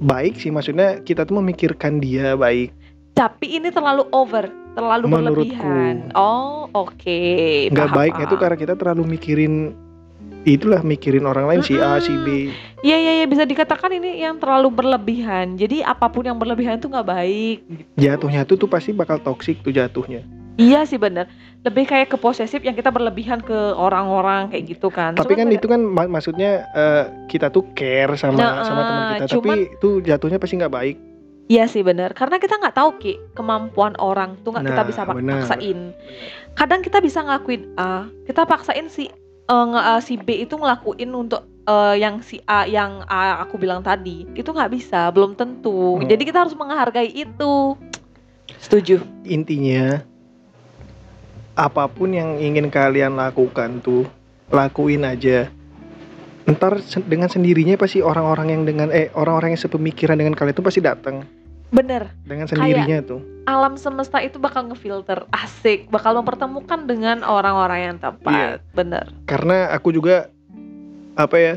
baik 0.00 0.34
sih 0.34 0.50
maksudnya 0.50 0.98
kita 1.00 1.22
tuh 1.22 1.38
memikirkan 1.38 1.98
dia 1.98 2.34
baik 2.34 2.70
Tapi 3.12 3.58
ini 3.58 3.70
terlalu 3.70 4.06
over, 4.10 4.50
terlalu 4.74 5.04
Menurutku. 5.06 5.54
berlebihan. 5.54 6.10
Oh, 6.12 6.66
oke. 6.68 7.20
nggak 7.70 7.88
paham, 7.88 7.96
baiknya 7.96 8.26
paham. 8.26 8.40
karena 8.40 8.56
kita 8.58 8.74
terlalu 8.74 9.02
mikirin 9.08 9.54
itulah 10.44 10.84
mikirin 10.84 11.24
orang 11.24 11.48
lain 11.48 11.62
si 11.64 11.80
A 11.80 11.96
si 11.96 12.12
B 12.20 12.52
Iya 12.84 13.00
iya 13.00 13.12
iya 13.16 13.26
bisa 13.26 13.48
dikatakan 13.48 13.88
ini 13.90 14.20
yang 14.20 14.36
terlalu 14.36 14.68
berlebihan. 14.68 15.56
Jadi 15.56 15.80
apa 15.80 16.04
pun 16.06 16.20
yang 16.20 16.36
berlebihan 16.36 16.76
tuh 16.76 16.92
nggak 16.92 17.08
baik. 17.08 17.58
jatuhnya 17.96 18.44
tuh 18.44 18.60
tuh 18.60 18.68
pasti 18.68 18.92
bakal 18.92 19.16
toksik 19.16 19.64
tuh 19.64 19.72
jatuhnya 19.72 20.20
Iya 20.54 20.84
sih 20.84 21.00
bener. 21.00 21.26
Lebih 21.64 21.88
kayak 21.88 22.12
ke 22.12 22.16
posesif 22.20 22.60
yang 22.60 22.76
kita 22.76 22.92
berlebihan 22.92 23.40
ke 23.40 23.56
orang-orang 23.74 24.52
kayak 24.52 24.68
gitu 24.68 24.86
kan. 24.86 25.16
tapi 25.16 25.32
Cuman 25.32 25.40
kan 25.40 25.48
itu 25.50 25.66
kan 25.66 25.80
mak- 25.80 26.12
maksudnya 26.12 26.68
eh, 26.70 27.04
kita 27.26 27.48
tuh 27.48 27.64
care 27.72 28.12
sama 28.14 28.36
Nah, 28.36 28.62
sama 28.62 28.80
teman 28.84 29.02
kita 29.16 29.26
tapi 29.32 29.50
itu 29.72 29.88
jatuhnya 30.04 30.36
pasti 30.36 30.60
nggak 30.60 30.70
baik 30.70 30.96
Iya 31.44 31.68
sih 31.68 31.84
bener. 31.84 32.16
Karena 32.16 32.40
kita 32.40 32.56
nggak 32.56 32.72
tahu 32.72 32.90
ki 32.96 33.12
kemampuan 33.32 33.92
orang 34.00 34.40
tuh 34.40 34.56
nggak 34.56 34.64
kita 34.64 34.80
Nah, 34.80 34.88
bisa 34.88 35.00
pak- 35.04 35.16
bener. 35.20 35.32
paksain. 35.38 35.78
Kadang 36.54 36.80
kita 36.80 36.98
bisa 37.04 37.20
ngakuin 37.20 37.76
A, 37.76 38.08
kita 38.24 38.48
paksain 38.48 38.88
si 38.88 39.12
eh, 39.44 39.68
eh, 39.76 40.00
si 40.00 40.16
B 40.16 40.40
itu 40.40 40.56
ngelakuin 40.56 41.12
untuk 41.12 41.44
eh, 41.64 42.00
yang 42.00 42.24
si 42.24 42.40
A 42.44 42.64
yang 42.64 43.04
A 43.04 43.44
aku 43.44 43.60
bilang 43.60 43.84
tadi 43.84 44.24
itu 44.32 44.48
nggak 44.48 44.72
bisa, 44.72 45.12
belum 45.12 45.36
tentu. 45.36 46.00
Hmm. 46.00 46.08
Jadi 46.08 46.22
kita 46.24 46.48
harus 46.48 46.56
menghargai 46.56 47.12
itu. 47.12 47.76
Setuju. 48.56 49.04
intinya 49.24 50.00
apa 51.54 51.84
pun 51.86 52.10
yang 52.10 52.36
ingin 52.36 52.66
kalian 52.66 53.14
lakukan 53.14 53.78
tuh 53.78 54.08
lakuin 54.48 55.04
aja 55.04 55.46
ntar 56.44 56.76
dengan 57.08 57.32
sendirinya 57.32 57.80
pasti 57.80 58.04
orang-orang 58.04 58.52
yang 58.52 58.62
dengan 58.68 58.92
eh 58.92 59.08
orang-orang 59.16 59.56
yang 59.56 59.62
sepemikiran 59.64 60.20
dengan 60.20 60.36
kalian 60.36 60.52
tuh 60.52 60.66
pasti 60.66 60.84
datang 60.84 61.24
Bener. 61.72 62.12
dengan 62.22 62.46
sendirinya 62.46 63.00
tuh. 63.02 63.20
alam 63.44 63.74
semesta 63.76 64.22
itu 64.24 64.40
bakal 64.40 64.70
ngefilter. 64.70 65.28
Asik. 65.34 65.90
Bakal 65.92 66.16
mempertemukan 66.22 66.86
dengan 66.86 67.26
orang-orang 67.26 67.92
yang 67.92 67.96
tepat 67.98 68.62
bener. 68.72 69.10
Karena 69.26 69.68
aku 69.74 69.90
juga 69.90 70.30
apa 71.18 71.36
ya 71.36 71.54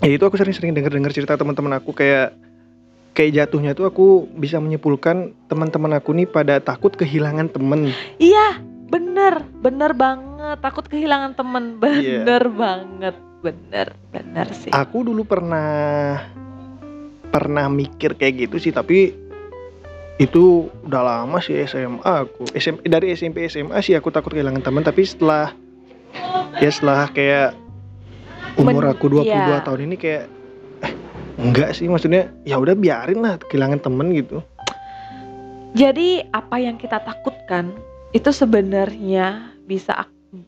ya 0.00 0.10
itu 0.14 0.24
aku 0.24 0.38
sering-sering 0.38 0.72
dengar-dengar 0.72 1.10
cerita 1.10 1.34
teman-teman 1.34 1.76
aku. 1.76 1.90
Kayak 1.92 2.38
kayak 3.12 3.34
jatuhnya 3.36 3.74
tuh 3.74 3.90
aku 3.90 4.30
bisa 4.38 4.62
menyimpulkan 4.62 5.34
teman-teman 5.50 5.98
aku 5.98 6.14
nih 6.14 6.30
pada 6.30 6.62
takut 6.62 6.94
kehilangan 6.94 7.50
temen. 7.50 7.90
Iya. 8.22 8.62
Bener. 8.88 9.42
Bener 9.58 9.92
banget. 9.98 10.62
Takut 10.62 10.86
kehilangan 10.86 11.34
temen. 11.34 11.82
Iya. 11.82 12.22
bener 12.22 12.44
banget 12.54 13.16
bener 13.44 13.92
bener 14.08 14.48
sih. 14.56 14.72
Aku 14.72 15.04
dulu 15.04 15.28
pernah 15.28 16.16
pernah 17.28 17.68
mikir 17.68 18.16
kayak 18.16 18.48
gitu 18.48 18.56
sih 18.56 18.72
tapi 18.72 19.12
itu 20.16 20.70
udah 20.86 21.02
lama 21.02 21.42
sih 21.44 21.58
SMA 21.68 22.00
aku. 22.00 22.48
SM, 22.56 22.80
dari 22.86 23.12
SMP 23.12 23.44
SMA 23.50 23.76
sih 23.84 23.92
aku 23.92 24.08
takut 24.08 24.32
kehilangan 24.32 24.62
teman 24.64 24.86
tapi 24.86 25.04
setelah 25.04 25.52
ya 26.62 26.70
setelah 26.70 27.10
kayak 27.10 27.52
umur 28.56 28.86
Men- 28.86 28.92
aku 28.94 29.06
22 29.10 29.26
iya. 29.26 29.58
tahun 29.66 29.80
ini 29.90 29.96
kayak 29.98 30.24
eh, 30.86 30.92
enggak 31.42 31.74
sih 31.74 31.90
maksudnya 31.90 32.30
ya 32.46 32.56
udah 32.56 32.78
biarin 32.78 33.20
lah 33.20 33.36
kehilangan 33.36 33.82
temen 33.82 34.14
gitu. 34.14 34.38
Jadi 35.74 36.22
apa 36.30 36.62
yang 36.62 36.78
kita 36.78 37.02
takutkan 37.02 37.74
itu 38.14 38.30
sebenarnya 38.30 39.50
bisa 39.66 40.06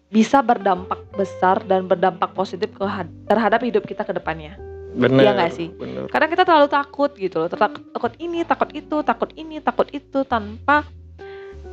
bisa 0.09 0.41
berdampak 0.41 1.01
besar 1.15 1.63
dan 1.65 1.87
berdampak 1.87 2.33
positif 2.33 2.71
ke 2.73 2.85
terhadap 3.27 3.61
hidup 3.63 3.85
kita 3.87 4.03
ke 4.03 4.13
depannya 4.13 4.57
bener 4.97 5.29
Iya 5.29 5.33
nggak 5.37 5.53
sih? 5.53 5.69
bener 5.77 6.09
Kadang 6.09 6.33
kita 6.33 6.49
terlalu 6.49 6.69
takut 6.73 7.13
gitu 7.21 7.37
loh, 7.45 7.49
takut, 7.53 7.85
takut 7.93 8.13
ini, 8.17 8.41
takut 8.49 8.71
itu, 8.73 8.97
takut 9.05 9.31
ini, 9.37 9.61
takut 9.61 9.89
itu 9.93 10.25
tanpa 10.25 10.89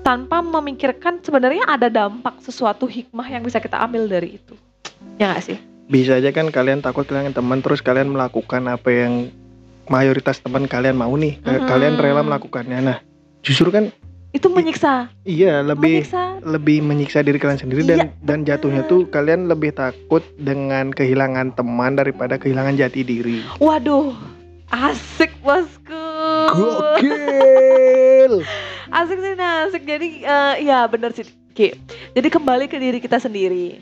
tanpa 0.04 0.44
memikirkan 0.44 1.24
sebenarnya 1.24 1.64
ada 1.64 1.88
dampak 1.88 2.44
sesuatu 2.44 2.84
hikmah 2.84 3.24
yang 3.32 3.40
bisa 3.40 3.64
kita 3.64 3.80
ambil 3.80 4.12
dari 4.12 4.36
itu. 4.36 4.60
Ya 5.16 5.32
nggak 5.32 5.44
sih? 5.48 5.58
bisa 5.88 6.16
aja 6.20 6.32
kan 6.32 6.48
kalian 6.48 6.80
takut 6.80 7.04
kehilangan 7.04 7.36
teman 7.36 7.60
terus 7.60 7.84
kalian 7.84 8.16
melakukan 8.16 8.64
apa 8.72 8.88
yang 8.88 9.28
mayoritas 9.92 10.40
teman 10.40 10.64
kalian 10.64 10.96
mau 10.96 11.12
nih 11.12 11.44
Mhm. 11.44 11.68
kalian 11.68 11.96
rela 12.00 12.24
melakukannya 12.24 12.80
nah 12.80 12.98
justru 13.44 13.68
kan 13.68 13.92
Itu 14.34 14.50
menyiksa, 14.50 15.14
iya 15.30 15.62
lebih 15.62 16.02
menyiksa. 16.02 16.42
lebih 16.42 16.78
menyiksa 16.82 17.22
diri 17.22 17.38
kalian 17.38 17.62
sendiri 17.62 17.86
dan 17.86 17.98
Iya, 18.02 18.10
dan 18.26 18.38
jatuhnya 18.42 18.82
tuh 18.90 19.06
kalian 19.06 19.46
lebih 19.46 19.78
takut 19.78 20.26
dengan 20.42 20.90
kehilangan 20.90 21.54
teman 21.54 21.94
daripada 21.94 22.42
kehilangan 22.42 22.74
jati 22.74 23.06
diri. 23.06 23.46
Waduh, 23.62 24.18
asik 24.74 25.38
bosku. 25.46 26.02
Gokil. 26.50 28.42
Asik 28.94 29.18
sih, 29.26 29.34
nah, 29.34 29.66
asik. 29.66 29.90
Jadi 29.90 30.22
eh, 30.22 30.70
ya 30.70 30.86
bener 30.86 31.10
sih. 31.18 31.26
Ki. 31.54 31.74
Jadi 32.14 32.30
kembali 32.30 32.70
ke 32.70 32.78
diri 32.78 33.02
kita 33.02 33.18
sendiri. 33.18 33.82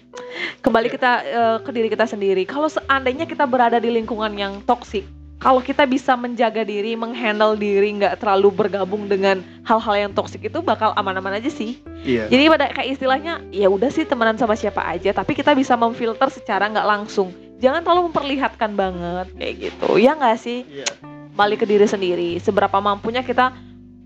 Kembali 0.63 0.87
kita 0.87 1.11
eh, 1.23 1.57
ke 1.63 1.71
diri 1.75 1.91
kita 1.91 2.07
sendiri. 2.07 2.47
Kalau 2.47 2.71
seandainya 2.71 3.27
kita 3.27 3.43
berada 3.43 3.75
di 3.75 3.91
lingkungan 3.91 4.31
yang 4.39 4.63
toksik, 4.63 5.03
kalau 5.41 5.57
kita 5.57 5.89
bisa 5.89 6.13
menjaga 6.13 6.61
diri, 6.61 6.93
menghandle 6.93 7.57
diri, 7.57 7.97
nggak 7.97 8.21
terlalu 8.21 8.53
bergabung 8.53 9.09
dengan 9.09 9.41
hal-hal 9.65 10.07
yang 10.07 10.11
toksik 10.13 10.45
itu 10.45 10.61
bakal 10.61 10.93
aman-aman 10.93 11.41
aja 11.41 11.49
sih. 11.49 11.81
Iya. 12.05 12.29
Jadi 12.29 12.43
pada 12.45 12.69
kayak 12.69 12.89
istilahnya 12.93 13.41
ya 13.49 13.65
udah 13.65 13.89
sih 13.89 14.05
temenan 14.05 14.37
sama 14.37 14.53
siapa 14.53 14.85
aja, 14.85 15.09
tapi 15.09 15.33
kita 15.33 15.57
bisa 15.57 15.73
memfilter 15.73 16.29
secara 16.29 16.69
nggak 16.69 16.85
langsung. 16.85 17.33
Jangan 17.57 17.81
terlalu 17.81 18.13
memperlihatkan 18.13 18.77
banget 18.77 19.27
kayak 19.33 19.55
gitu. 19.57 19.97
Ya 19.97 20.13
nggak 20.13 20.37
sih? 20.37 20.61
Iya. 20.69 20.85
Balik 21.33 21.65
ke 21.65 21.67
diri 21.67 21.89
sendiri. 21.89 22.37
Seberapa 22.37 22.77
mampunya 22.77 23.25
kita 23.25 23.49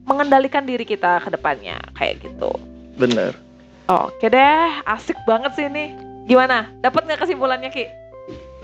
mengendalikan 0.07 0.63
diri 0.63 0.87
kita 0.87 1.19
ke 1.19 1.35
depannya 1.35 1.75
kayak 1.99 2.23
gitu. 2.23 2.55
Bener. 2.95 3.35
Oke 3.91 4.31
deh, 4.31 4.71
asik 4.87 5.19
banget 5.27 5.51
sih 5.59 5.67
ini. 5.67 5.91
Gimana? 6.31 6.71
Dapat 6.79 7.11
nggak 7.11 7.27
kesimpulannya 7.27 7.69
Ki? 7.75 7.85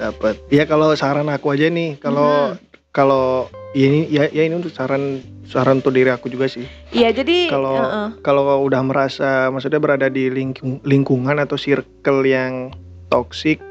Dapat. 0.01 0.35
Ya 0.49 0.65
kalau 0.65 0.89
saran 0.93 1.29
aku 1.29 1.53
aja 1.53 1.69
nih, 1.69 1.95
kalau 1.95 2.57
kalau 2.89 3.45
ini 3.71 4.09
ya 4.09 4.25
ya 4.27 4.41
ini 4.41 4.57
untuk 4.57 4.73
saran 4.73 5.21
saran 5.45 5.79
untuk 5.79 5.93
diri 5.93 6.09
aku 6.09 6.25
juga 6.25 6.49
sih. 6.49 6.65
Iya 6.89 7.13
jadi 7.13 7.47
Kalau- 7.47 7.77
heeh. 7.77 8.07
Kalau 8.19 8.65
udah 8.65 8.81
merasa 8.81 9.47
maksudnya 9.47 9.77
berada 9.77 10.09
di 10.09 10.27
lingkung- 10.27 10.81
lingkungan 10.81 11.37
atau 11.37 11.53
circle 11.53 12.25
yang 12.25 12.73
toksik, 13.07 13.61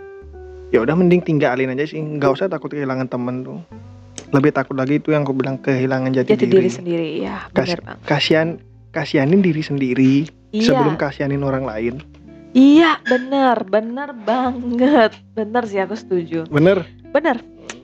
ya 0.70 0.78
udah 0.78 0.94
mending 0.94 1.18
tinggalin 1.20 1.68
aja 1.68 1.84
sih. 1.84 1.99
Nggak 1.99 2.30
usah 2.30 2.46
takut 2.46 2.70
kehilangan 2.70 3.10
temen 3.10 3.42
tuh. 3.42 3.58
Lebih 4.30 4.54
takut 4.54 4.78
lagi 4.78 5.02
itu 5.02 5.10
yang 5.10 5.26
aku 5.26 5.34
bilang 5.34 5.58
kehilangan 5.58 6.14
jati, 6.14 6.38
jati 6.38 6.46
diri. 6.46 6.62
diri 6.62 6.70
sendiri 6.70 7.08
ya 7.18 7.50
Kas-. 7.50 7.75
Kasihan 8.06 8.62
kasihanin 8.90 9.42
diri 9.42 9.58
sendiri 9.60 10.14
Iya. 10.54 10.70
sebelum 10.70 10.94
kasihanin 10.94 11.42
orang 11.42 11.66
lain. 11.66 11.94
Iya 12.50 12.99
benar, 13.07 13.62
benar 13.62 14.11
banget. 14.12 15.14
Benar 15.38 15.62
sih 15.71 15.78
aku 15.78 15.95
setuju. 15.95 16.50
Bener? 16.50 16.83
Benar, 17.14 17.38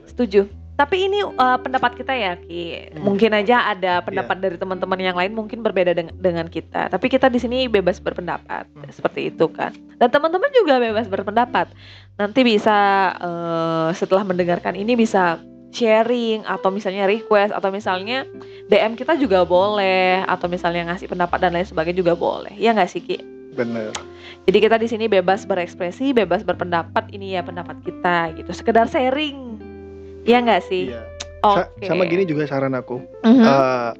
setuju. 0.07 0.47
Tapi 0.77 1.09
ini 1.09 1.25
uh, 1.25 1.57
pendapat 1.57 1.97
kita 1.97 2.13
ya 2.13 2.37
Ki. 2.37 2.93
Hmm. 2.93 3.01
Mungkin 3.01 3.33
aja 3.33 3.73
ada 3.73 3.97
pendapat 4.05 4.37
dari 4.37 4.61
teman-teman 4.61 5.01
yang 5.01 5.17
lain 5.17 5.33
mungkin 5.33 5.65
berbeda 5.65 5.97
dengan, 5.97 6.13
dengan 6.21 6.45
kita. 6.45 6.93
Tapi 6.93 7.09
kita 7.09 7.33
di 7.33 7.41
sini 7.41 7.65
bebas 7.65 7.97
berpendapat 7.97 8.69
Hmm. 8.77 8.85
seperti 8.93 9.33
itu 9.33 9.49
kan. 9.49 9.73
Dan 9.97 10.13
teman-teman 10.13 10.53
juga 10.53 10.77
bebas 10.77 11.09
berpendapat. 11.09 11.73
Nanti 12.21 12.45
bisa 12.45 13.09
uh, 13.17 13.89
setelah 13.97 14.21
mendengarkan 14.21 14.77
ini 14.77 14.93
bisa 14.93 15.41
sharing 15.73 16.45
atau 16.45 16.69
misalnya 16.69 17.09
request 17.09 17.57
atau 17.57 17.73
misalnya 17.73 18.23
DM 18.69 18.93
kita 18.93 19.17
juga 19.17 19.43
boleh 19.43 20.23
atau 20.29 20.45
misalnya 20.45 20.93
ngasih 20.93 21.09
pendapat 21.09 21.41
dan 21.41 21.57
lain 21.57 21.65
sebagainya 21.65 22.05
juga 22.05 22.13
boleh. 22.13 22.53
Ya 22.53 22.77
nggak 22.77 22.91
sih 22.93 23.01
Ki? 23.01 23.36
Bener 23.57 23.91
Jadi 24.45 24.57
kita 24.61 24.77
di 24.77 24.87
sini 24.87 25.05
bebas 25.05 25.43
berekspresi, 25.43 26.13
bebas 26.13 26.39
berpendapat. 26.41 27.09
Ini 27.09 27.35
ya 27.35 27.41
pendapat 27.41 27.81
kita 27.81 28.31
gitu. 28.33 28.47
Sekedar 28.53 28.87
sharing. 28.87 29.59
Ya 30.23 30.39
nggak 30.39 30.63
sih? 30.63 30.87
iya 30.87 31.03
Sa- 31.39 31.67
Oke. 31.69 31.85
sama 31.85 32.03
gini 32.03 32.23
juga 32.23 32.45
saran 32.45 32.71
aku 32.71 32.99
Mhm. 33.21 33.43
Eh, 33.43 33.91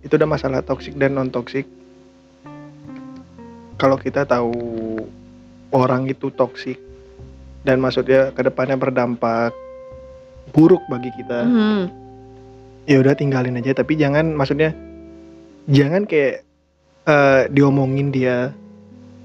itu 0.00 0.14
udah 0.14 0.28
masalah 0.28 0.60
toksik 0.60 0.94
dan 0.94 1.12
non 1.12 1.28
toksik 1.28 1.66
kalau 3.74 3.96
kita 3.96 4.24
tahu 4.24 4.52
orang 5.70 6.06
itu 6.06 6.30
toksik 6.30 6.78
dan 7.62 7.78
maksudnya 7.78 8.30
ke 8.30 8.40
depannya 8.40 8.74
berdampak 8.74 9.52
buruk 10.50 10.80
bagi 10.88 11.12
kita 11.12 11.44
Mhm. 11.44 11.82
ya 12.84 12.96
udah 12.98 13.12
tinggalin 13.12 13.56
aja 13.56 13.76
tapi 13.76 13.94
jangan 13.94 14.32
maksudnya 14.32 14.72
jangan 15.66 16.04
kayak 16.04 16.47
eh, 17.08 17.48
diomongin 17.48 18.08
dia 18.08 18.52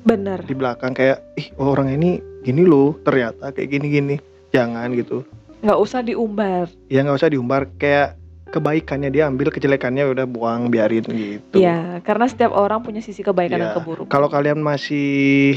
Bener. 0.02 0.40
di 0.42 0.52
belakang 0.52 0.92
kayak 0.92 1.20
ih 1.36 1.52
orang 1.58 1.88
ini 1.90 2.16
gini 2.42 2.64
loh 2.64 2.96
ternyata 3.00 3.52
kayak 3.52 3.70
gini 3.70 3.88
gini 3.90 4.16
jangan 4.50 4.92
gitu 4.92 5.24
Nggak 5.60 5.80
usah 5.80 6.00
diumbar. 6.02 6.68
ya 6.88 7.00
nggak 7.00 7.18
usah 7.18 7.30
diumbar 7.30 7.72
kayak 7.74 8.20
kebaikannya 8.46 9.10
dia 9.10 9.26
ambil 9.26 9.50
kejelekannya 9.50 10.06
udah 10.06 10.26
buang 10.26 10.68
biarin 10.68 11.02
gitu 11.02 11.58
Ya, 11.58 11.98
karena 12.00 12.28
setiap 12.28 12.52
orang 12.52 12.80
punya 12.80 13.00
sisi 13.00 13.20
kebaikan 13.20 13.58
dan 13.58 13.72
Ya, 13.72 13.74
keburukan. 13.74 14.08
kalau 14.08 14.28
kalian 14.28 14.60
masih 14.60 15.08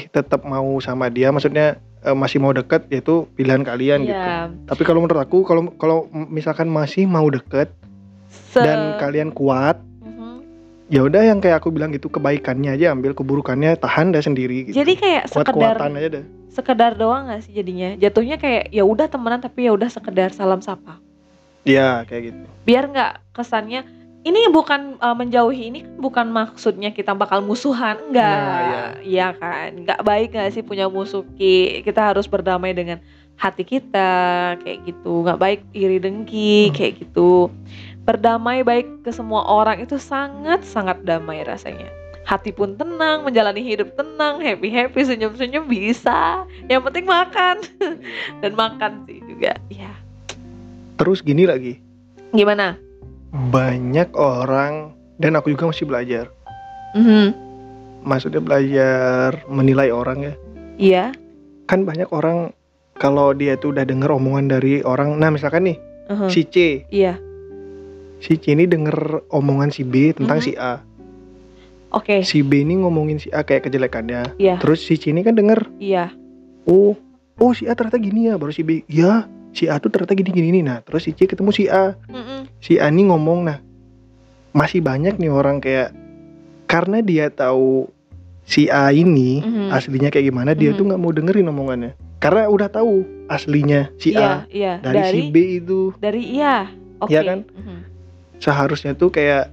tetap 0.09 0.43
mau 0.43 0.79
sama 0.79 1.07
dia 1.07 1.29
maksudnya 1.29 1.77
eh, 2.01 2.15
masih 2.15 2.39
mau 2.39 2.51
deket 2.51 2.87
ya 2.87 2.99
itu 2.99 3.27
pilihan 3.35 3.61
kalian 3.61 4.01
gitu 4.03 4.15
Iya. 4.17 4.55
tapi 4.65 4.83
kalau 4.83 5.03
menurut 5.03 5.21
aku 5.21 5.43
kalau 5.43 5.75
kalau 5.75 5.99
misalkan 6.09 6.67
masih 6.67 7.05
mau 7.05 7.27
deket 7.27 7.69
Se- 8.29 8.59
dan 8.59 8.97
kalian 8.97 9.29
kuat. 9.31 9.77
Ya 10.87 11.03
udah 11.03 11.23
yang 11.23 11.43
kayak 11.43 11.59
aku 11.63 11.75
bilang 11.75 11.91
gitu 11.91 12.07
kebaikannya 12.07 12.79
aja 12.79 12.95
ambil 12.95 13.11
keburukannya 13.11 13.75
tahan 13.79 14.15
dah 14.15 14.23
sendiri 14.23 14.71
gitu. 14.71 14.83
Jadi 14.83 14.93
kayak 14.95 15.23
kuat 15.35 15.47
sekedar 15.51 15.75
aja 15.83 16.09
dah 16.21 16.25
sekedar 16.57 16.93
doang 16.97 17.29
gak 17.29 17.45
sih 17.45 17.53
jadinya? 17.53 17.93
Jatuhnya 18.01 18.41
kayak 18.41 18.73
ya 18.73 18.81
udah 18.89 19.13
temenan 19.13 19.45
tapi 19.45 19.69
ya 19.69 19.77
udah 19.77 19.93
sekedar 19.93 20.33
salam 20.33 20.65
sapa. 20.65 20.97
ya 21.67 22.07
kayak 22.07 22.31
gitu. 22.31 22.47
Biar 22.63 22.87
nggak 22.87 23.35
kesannya 23.35 23.83
ini 24.23 24.47
bukan 24.55 25.03
uh, 25.03 25.19
menjauhi 25.19 25.71
ini 25.71 25.83
kan 25.83 25.95
bukan 25.99 26.27
maksudnya 26.31 26.95
kita 26.95 27.11
bakal 27.15 27.43
musuhan 27.43 27.99
enggak 28.07 28.39
Nah, 28.39 28.91
iya. 29.03 29.35
Kan? 29.35 29.83
Nggak 29.83 30.01
baik 30.07 30.29
nggak 30.31 30.51
sih 30.55 30.63
punya 30.63 30.87
musuh 30.87 31.27
Ki 31.35 31.83
kita 31.83 32.15
harus 32.15 32.31
berdamai 32.31 32.71
dengan 32.71 33.03
hati 33.35 33.67
kita 33.67 34.55
kayak 34.63 34.79
gitu. 34.87 35.27
Nggak 35.27 35.41
baik 35.43 35.61
iri 35.75 35.99
dengki 35.99 36.71
Hmm. 36.71 36.75
kayak 36.79 36.93
gitu 37.03 37.51
berdamai 38.07 38.63
baik 38.63 39.03
ke 39.03 39.11
semua 39.11 39.43
orang 39.43 39.83
itu 39.83 39.99
sangat 39.99 40.63
sangat 40.63 41.03
damai 41.03 41.43
rasanya. 41.43 41.91
Hati 42.27 42.51
pun 42.51 42.75
tenang 42.75 43.23
menjalani 43.23 43.63
hidup 43.63 43.95
tenang 43.95 44.39
happy 44.43 44.71
happy 44.71 45.03
senyum 45.03 45.35
senyum 45.35 45.67
bisa. 45.67 46.47
Yang 46.67 46.91
penting 46.91 47.07
makan. 47.07 47.57
Dan 48.43 48.55
makan 48.55 49.07
sih 49.07 49.19
juga 49.27 49.59
ya 49.71 49.91
terus 50.97 51.21
gini 51.21 51.45
lagi. 51.45 51.79
Gimana? 52.33 52.77
Banyak 53.31 54.17
orang 54.17 54.97
dan 55.21 55.37
aku 55.37 55.53
juga 55.53 55.71
masih 55.71 55.87
belajar. 55.87 56.27
Mhm. 56.97 57.45
maksudnya 58.07 58.39
belajar 58.39 59.43
menilai 59.51 59.91
orang 59.91 60.31
ya. 60.31 60.35
Iya. 60.79 61.05
Kan 61.67 61.83
banyak 61.83 62.07
orang 62.15 62.55
kalau 63.03 63.35
dia 63.35 63.59
tuh 63.59 63.75
udah 63.75 63.83
denger 63.83 64.15
omongan 64.15 64.47
dari 64.47 64.79
orang 64.87 65.19
nah 65.19 65.29
misalkan 65.29 65.67
nih 65.67 65.77
Mhm. 66.07 66.31
si 66.31 66.47
C. 66.47 66.87
Iya 66.89 67.19
si 68.19 68.37
C 68.37 68.53
ini 68.53 68.65
denger 68.65 68.97
omongan 69.29 69.69
si 69.69 69.83
B 69.83 70.11
tentang 70.11 70.39
Mhm. 70.39 70.45
si 70.45 70.53
A 70.55 70.81
oke 71.91 72.23
si 72.23 72.41
B 72.41 72.63
ini 72.63 72.77
ngomongin 72.77 73.17
si 73.17 73.29
A 73.31 73.43
kayak 73.43 73.67
kejelekannya 73.67 74.37
Iya. 74.37 74.57
terus 74.59 74.83
si 74.83 74.97
C 74.97 75.11
ini 75.11 75.21
kan 75.21 75.33
denger 75.33 75.69
iya 75.79 76.11
oh 76.65 76.97
oh 77.37 77.53
si 77.53 77.65
A 77.65 77.73
ternyata 77.73 77.97
gini 77.97 78.27
ya 78.27 78.35
baru 78.35 78.51
si 78.51 78.61
B 78.61 78.83
ya 78.87 79.25
si 79.51 79.67
A 79.67 79.77
tuh 79.77 79.89
ternyata 79.89 80.13
gini 80.13 80.31
gini 80.31 80.49
nih 80.51 80.65
nah 80.65 80.79
terus 80.81 81.05
si 81.05 81.13
C 81.13 81.25
ketemu 81.25 81.51
si 81.51 81.65
A 81.67 81.95
Mm-mm. 82.07 82.49
si 82.59 82.77
A 82.77 82.89
ini 82.89 83.07
ngomong 83.07 83.41
nah 83.43 83.59
masih 84.51 84.81
banyak 84.81 85.17
nih 85.17 85.29
orang 85.29 85.59
kayak 85.59 85.93
karena 86.67 86.99
dia 86.99 87.29
tahu 87.29 87.87
si 88.43 88.67
A 88.67 88.91
ini 88.91 89.41
Mhm. 89.41 89.69
aslinya 89.71 90.09
kayak 90.09 90.27
gimana 90.27 90.53
dia 90.53 90.71
Mhm. 90.71 90.77
tuh 90.77 90.85
nggak 90.87 91.01
mau 91.01 91.11
dengerin 91.11 91.47
omongannya 91.47 91.93
karena 92.17 92.49
udah 92.49 92.69
tahu 92.69 93.05
aslinya 93.27 93.93
si 93.97 94.13
iya 94.13 94.43
A 94.43 94.49
iya 94.49 94.73
dari, 94.79 95.05
si 95.07 95.19
B 95.29 95.37
itu 95.59 95.93
dari 95.97 96.23
iya 96.33 96.71
oke 96.99 97.11
Iya 97.11 97.21
kan? 97.23 97.39
Mhm. 97.45 97.79
Seharusnya 98.43 98.97
tuh 98.97 99.13
kayak 99.13 99.53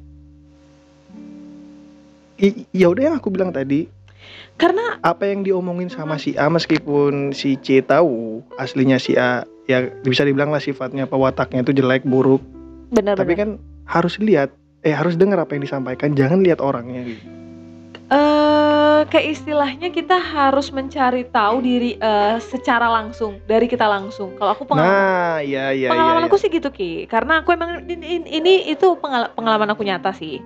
ya 2.75 2.87
udah 2.91 3.03
yang 3.11 3.15
aku 3.17 3.31
bilang 3.31 3.53
tadi. 3.53 3.87
Karena 4.53 5.01
apa 5.01 5.27
yang 5.27 5.41
diomongin 5.43 5.89
sama 5.89 6.21
si 6.21 6.37
A 6.37 6.47
meskipun 6.47 7.33
si 7.33 7.57
C 7.59 7.81
tahu 7.81 8.45
aslinya 8.61 9.01
si 9.01 9.17
A 9.17 9.43
ya 9.65 9.89
bisa 10.05 10.23
dibilang 10.23 10.53
lah 10.53 10.61
sifatnya 10.61 11.09
apa 11.09 11.17
wataknya 11.17 11.65
itu 11.65 11.73
jelek 11.75 12.05
buruk. 12.05 12.39
Benar 12.93 13.17
tapi 13.17 13.33
kan 13.33 13.57
harus 13.89 14.15
lihat 14.21 14.53
eh 14.83 14.91
harus 14.91 15.15
dengar 15.15 15.39
apa 15.39 15.55
yang 15.55 15.63
disampaikan 15.63 16.11
jangan 16.13 16.43
lihat 16.43 16.59
orangnya 16.59 17.07
gitu 17.07 17.23
eh 19.03 19.07
kayak 19.11 19.27
istilahnya 19.35 19.91
kita 19.91 20.15
harus 20.15 20.71
mencari 20.71 21.27
tahu 21.27 21.59
diri 21.59 21.99
eh, 21.99 22.39
secara 22.39 22.87
langsung 22.87 23.43
dari 23.43 23.67
kita 23.67 23.83
langsung. 23.83 24.31
Kalau 24.39 24.55
aku 24.55 24.63
pengalaman 24.63 24.95
nah 24.95 25.37
ya 25.43 25.75
ya 25.75 25.91
pengalaman 25.91 26.23
ya, 26.23 26.27
aku 26.31 26.37
sih 26.39 26.47
gitu 26.47 26.71
ki. 26.71 27.11
Karena 27.11 27.43
aku 27.43 27.51
emang 27.51 27.83
ini, 27.83 28.23
ini- 28.23 28.31
ini 28.39 28.53
itu 28.71 28.95
pengal- 29.03 29.35
pengalaman 29.35 29.75
aku 29.75 29.83
nyata 29.83 30.15
sih. 30.15 30.39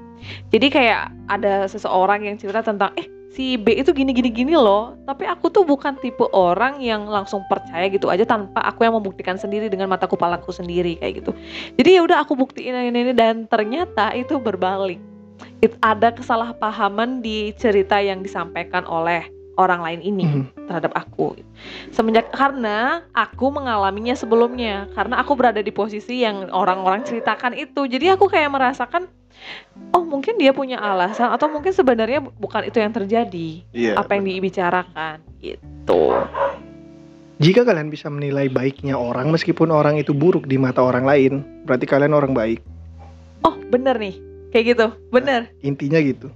Jadi 0.50 0.74
kayak 0.74 1.14
ada 1.30 1.70
seseorang 1.70 2.26
yang 2.26 2.42
cerita 2.42 2.66
tentang 2.66 2.98
eh 2.98 3.06
si 3.30 3.54
B 3.54 3.78
itu 3.78 3.94
gini 3.94 4.10
gini 4.10 4.34
gini 4.34 4.58
loh. 4.58 4.98
Tapi 5.06 5.30
aku 5.30 5.54
tuh 5.54 5.62
bukan 5.62 5.94
tipe 6.02 6.26
orang 6.34 6.82
yang 6.82 7.06
langsung 7.06 7.46
percaya 7.46 7.86
gitu 7.94 8.10
aja 8.10 8.26
tanpa 8.26 8.66
aku 8.66 8.82
yang 8.82 8.98
membuktikan 8.98 9.38
sendiri 9.38 9.70
dengan 9.70 9.86
mata 9.94 10.10
kepalaku 10.10 10.50
sendiri 10.50 10.98
kayak 10.98 11.22
gitu. 11.22 11.32
Jadi 11.78 11.90
ya 11.94 12.02
udah 12.02 12.26
aku 12.26 12.34
buktiin 12.34 12.74
ini 12.90 13.06
ini 13.06 13.14
dan 13.14 13.46
ternyata 13.46 14.18
itu 14.18 14.42
berbalik 14.42 14.98
It- 15.58 15.80
ada 15.82 16.14
kesalahpahaman 16.14 17.26
di 17.26 17.50
cerita 17.58 17.98
yang 17.98 18.22
disampaikan 18.22 18.86
oleh 18.86 19.26
orang 19.58 19.82
lain 19.82 20.02
ini 20.06 20.24
Mhm. 20.26 20.70
terhadap 20.70 20.94
aku. 20.94 21.34
Semenjak 21.90 22.30
karena 22.30 23.02
aku 23.10 23.50
mengalaminya 23.50 24.14
sebelumnya. 24.14 24.86
Karena 24.94 25.18
aku 25.18 25.34
berada 25.34 25.66
di 25.66 25.74
posisi 25.74 26.22
yang 26.22 26.54
orang-orang 26.54 27.02
ceritakan 27.02 27.58
itu. 27.58 27.90
Jadi 27.90 28.14
aku 28.14 28.30
kayak 28.30 28.54
merasakan 28.54 29.10
oh 29.94 30.06
mungkin 30.06 30.38
dia 30.38 30.54
punya 30.54 30.78
alasan 30.78 31.34
atau 31.34 31.50
mungkin 31.50 31.74
sebenarnya 31.74 32.22
bu- 32.22 32.34
bukan 32.38 32.70
itu 32.70 32.78
yang 32.78 32.94
terjadi. 32.94 33.50
Iya, 33.74 33.94
apa 33.98 34.14
yang 34.14 34.30
dibicarakan 34.30 35.26
gitu. 35.42 36.22
Jika 37.38 37.62
kalian 37.66 37.90
bisa 37.90 38.10
menilai 38.10 38.50
baiknya 38.50 38.98
orang 38.98 39.30
meskipun 39.30 39.70
orang 39.70 39.98
itu 39.98 40.14
buruk 40.14 40.46
di 40.46 40.58
mata 40.58 40.82
orang 40.86 41.06
lain 41.06 41.34
berarti 41.66 41.86
kalian 41.90 42.14
orang 42.14 42.34
baik. 42.34 42.62
Oh 43.42 43.58
bener 43.70 43.98
nih 43.98 44.27
kayak 44.50 44.66
gitu 44.76 44.88
bener. 45.10 45.52
Intinya 45.62 46.00
gitu. 46.00 46.30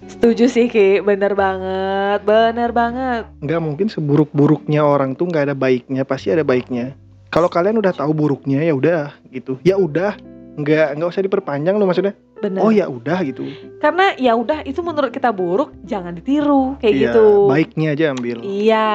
Setuju 0.00 0.48
sih 0.48 0.66
Ki. 0.66 1.04
Bener 1.04 1.36
banget 1.36 2.24
bener 2.24 2.72
banget. 2.72 3.28
Nggak 3.44 3.60
mungkin 3.60 3.86
seburuk-buruknya 3.92 4.80
orang 4.80 5.12
tuh 5.12 5.28
nggak 5.28 5.52
ada 5.52 5.56
baiknya 5.56 6.02
pasti 6.08 6.32
ada 6.32 6.42
baiknya. 6.42 6.96
Kalau 7.30 7.46
kalian 7.46 7.78
udah 7.78 7.94
tahu 7.94 8.10
buruknya 8.10 8.64
ya 8.64 8.74
udah 8.74 9.14
gitu. 9.30 9.60
Ya 9.62 9.76
udah 9.78 10.16
nggak 10.58 10.98
nggak 10.98 11.08
usah 11.08 11.22
diperpanjang 11.22 11.78
loh 11.78 11.86
maksudnya. 11.86 12.16
Bener. 12.40 12.64
Oh 12.64 12.72
ya 12.72 12.88
udah 12.88 13.20
gitu. 13.20 13.44
Karena 13.84 14.16
ya 14.16 14.32
udah 14.32 14.64
itu 14.64 14.80
menurut 14.80 15.12
kita 15.12 15.28
buruk 15.28 15.76
jangan 15.84 16.16
ditiru 16.16 16.80
kayak 16.80 16.94
Iya, 16.96 17.04
gitu. 17.12 17.52
baiknya 17.52 17.88
aja 17.92 18.04
ambil. 18.16 18.40
Iya, 18.40 18.88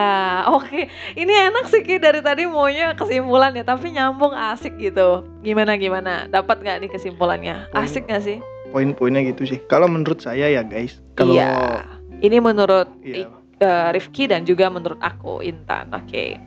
oke. 0.49 0.89
Ini 1.13 1.33
enak 1.53 1.69
sih 1.69 1.85
Ki 1.85 2.01
dari 2.01 2.25
tadi 2.25 2.49
maunya 2.49 2.97
kesimpulan 2.97 3.53
ya, 3.53 3.61
tapi 3.61 3.93
nyambung 3.93 4.33
asik 4.33 4.81
gitu. 4.81 5.29
Gimana 5.45 5.77
gimana? 5.77 6.25
Dapat 6.25 6.65
nggak 6.65 6.77
nih 6.81 6.89
kesimpulannya? 6.89 7.69
Asik 7.69 8.09
nggak 8.09 8.25
sih? 8.25 8.41
Poin-poinnya 8.75 9.23
gitu 9.23 9.47
sih 9.47 9.63
kalau 9.65 9.87
menurut 9.87 10.19
saya 10.19 10.51
ya 10.51 10.59
guys 10.61 10.99
kalau 11.15 11.31
Iya. 11.31 11.87
Ini 12.15 12.39
menurut 12.39 12.87
iya, 12.99 13.27
eh, 13.57 13.87
Rifki 13.91 14.27
dan 14.27 14.43
juga 14.43 14.67
menurut 14.67 14.99
aku 14.99 15.39
Intan. 15.39 15.91
Oke. 15.91 16.39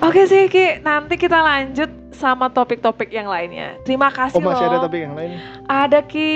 Oke 0.00 0.24
sih 0.24 0.46
Ki, 0.46 0.78
nanti 0.80 1.14
kita 1.14 1.36
lanjut 1.36 1.90
sama 2.10 2.46
topik-topik 2.48 3.10
yang 3.10 3.26
lainnya. 3.26 3.74
Terima 3.82 4.08
kasih 4.08 4.38
oh 4.38 4.40
masih 4.40 4.64
ada 4.64 4.78
loh. 4.78 4.84
topik 4.86 5.02
yang 5.02 5.12
lain 5.12 5.36
Ada 5.66 6.00
Ki, 6.02 6.30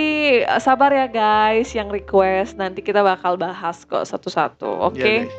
sabar 0.58 0.90
ya 0.90 1.06
guys 1.06 1.70
yang 1.72 1.88
request. 1.88 2.54
Nanti 2.54 2.82
kita 2.82 3.00
bakal 3.00 3.34
bahas 3.34 3.82
kok 3.82 4.02
satu-satu. 4.02 4.66
Oke. 4.84 4.98
Ya, 4.98 5.06
guys. 5.22 5.34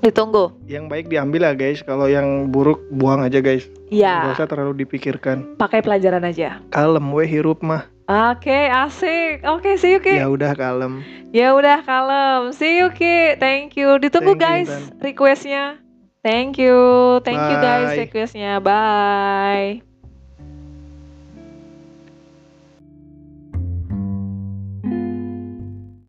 Ditunggu. 0.00 0.54
Yang 0.64 0.84
baik 0.88 1.06
diambil 1.08 1.40
lah 1.42 1.54
guys, 1.54 1.82
kalau 1.82 2.06
yang 2.06 2.48
buruk 2.48 2.80
buang 2.90 3.20
aja 3.20 3.38
guys. 3.38 3.68
Gak 3.86 3.92
Ya, 3.92 4.32
usah 4.32 4.46
terlalu 4.46 4.82
dipikirkan. 4.82 5.56
pakai 5.56 5.80
pelajaran 5.80 6.22
aja. 6.22 6.56
Kalem 6.68 7.04
we 7.10 7.24
hirup 7.24 7.60
mah. 7.60 7.84
Oke, 8.08 8.72
asik. 8.72 9.44
Oke, 9.44 9.76
see 9.76 9.92
you 9.92 10.00
Ki. 10.00 10.16
Ya 10.16 10.32
udah 10.32 10.56
kalem. 10.56 11.04
Ya 11.28 11.52
udah 11.52 11.84
kalem. 11.84 12.56
See 12.56 12.80
you 12.80 12.88
Ki. 12.88 13.36
Thank 13.36 13.76
you. 13.76 14.00
Ditunggu 14.00 14.32
Thank 14.40 14.64
guys 14.64 14.72
requestnya. 15.04 15.76
Thank 16.24 16.56
you. 16.56 17.20
Thank 17.20 17.36
you 17.36 17.56
guys 17.60 17.92
Bye. 17.92 18.00
requestnya. 18.08 18.64
Bye. 18.64 19.87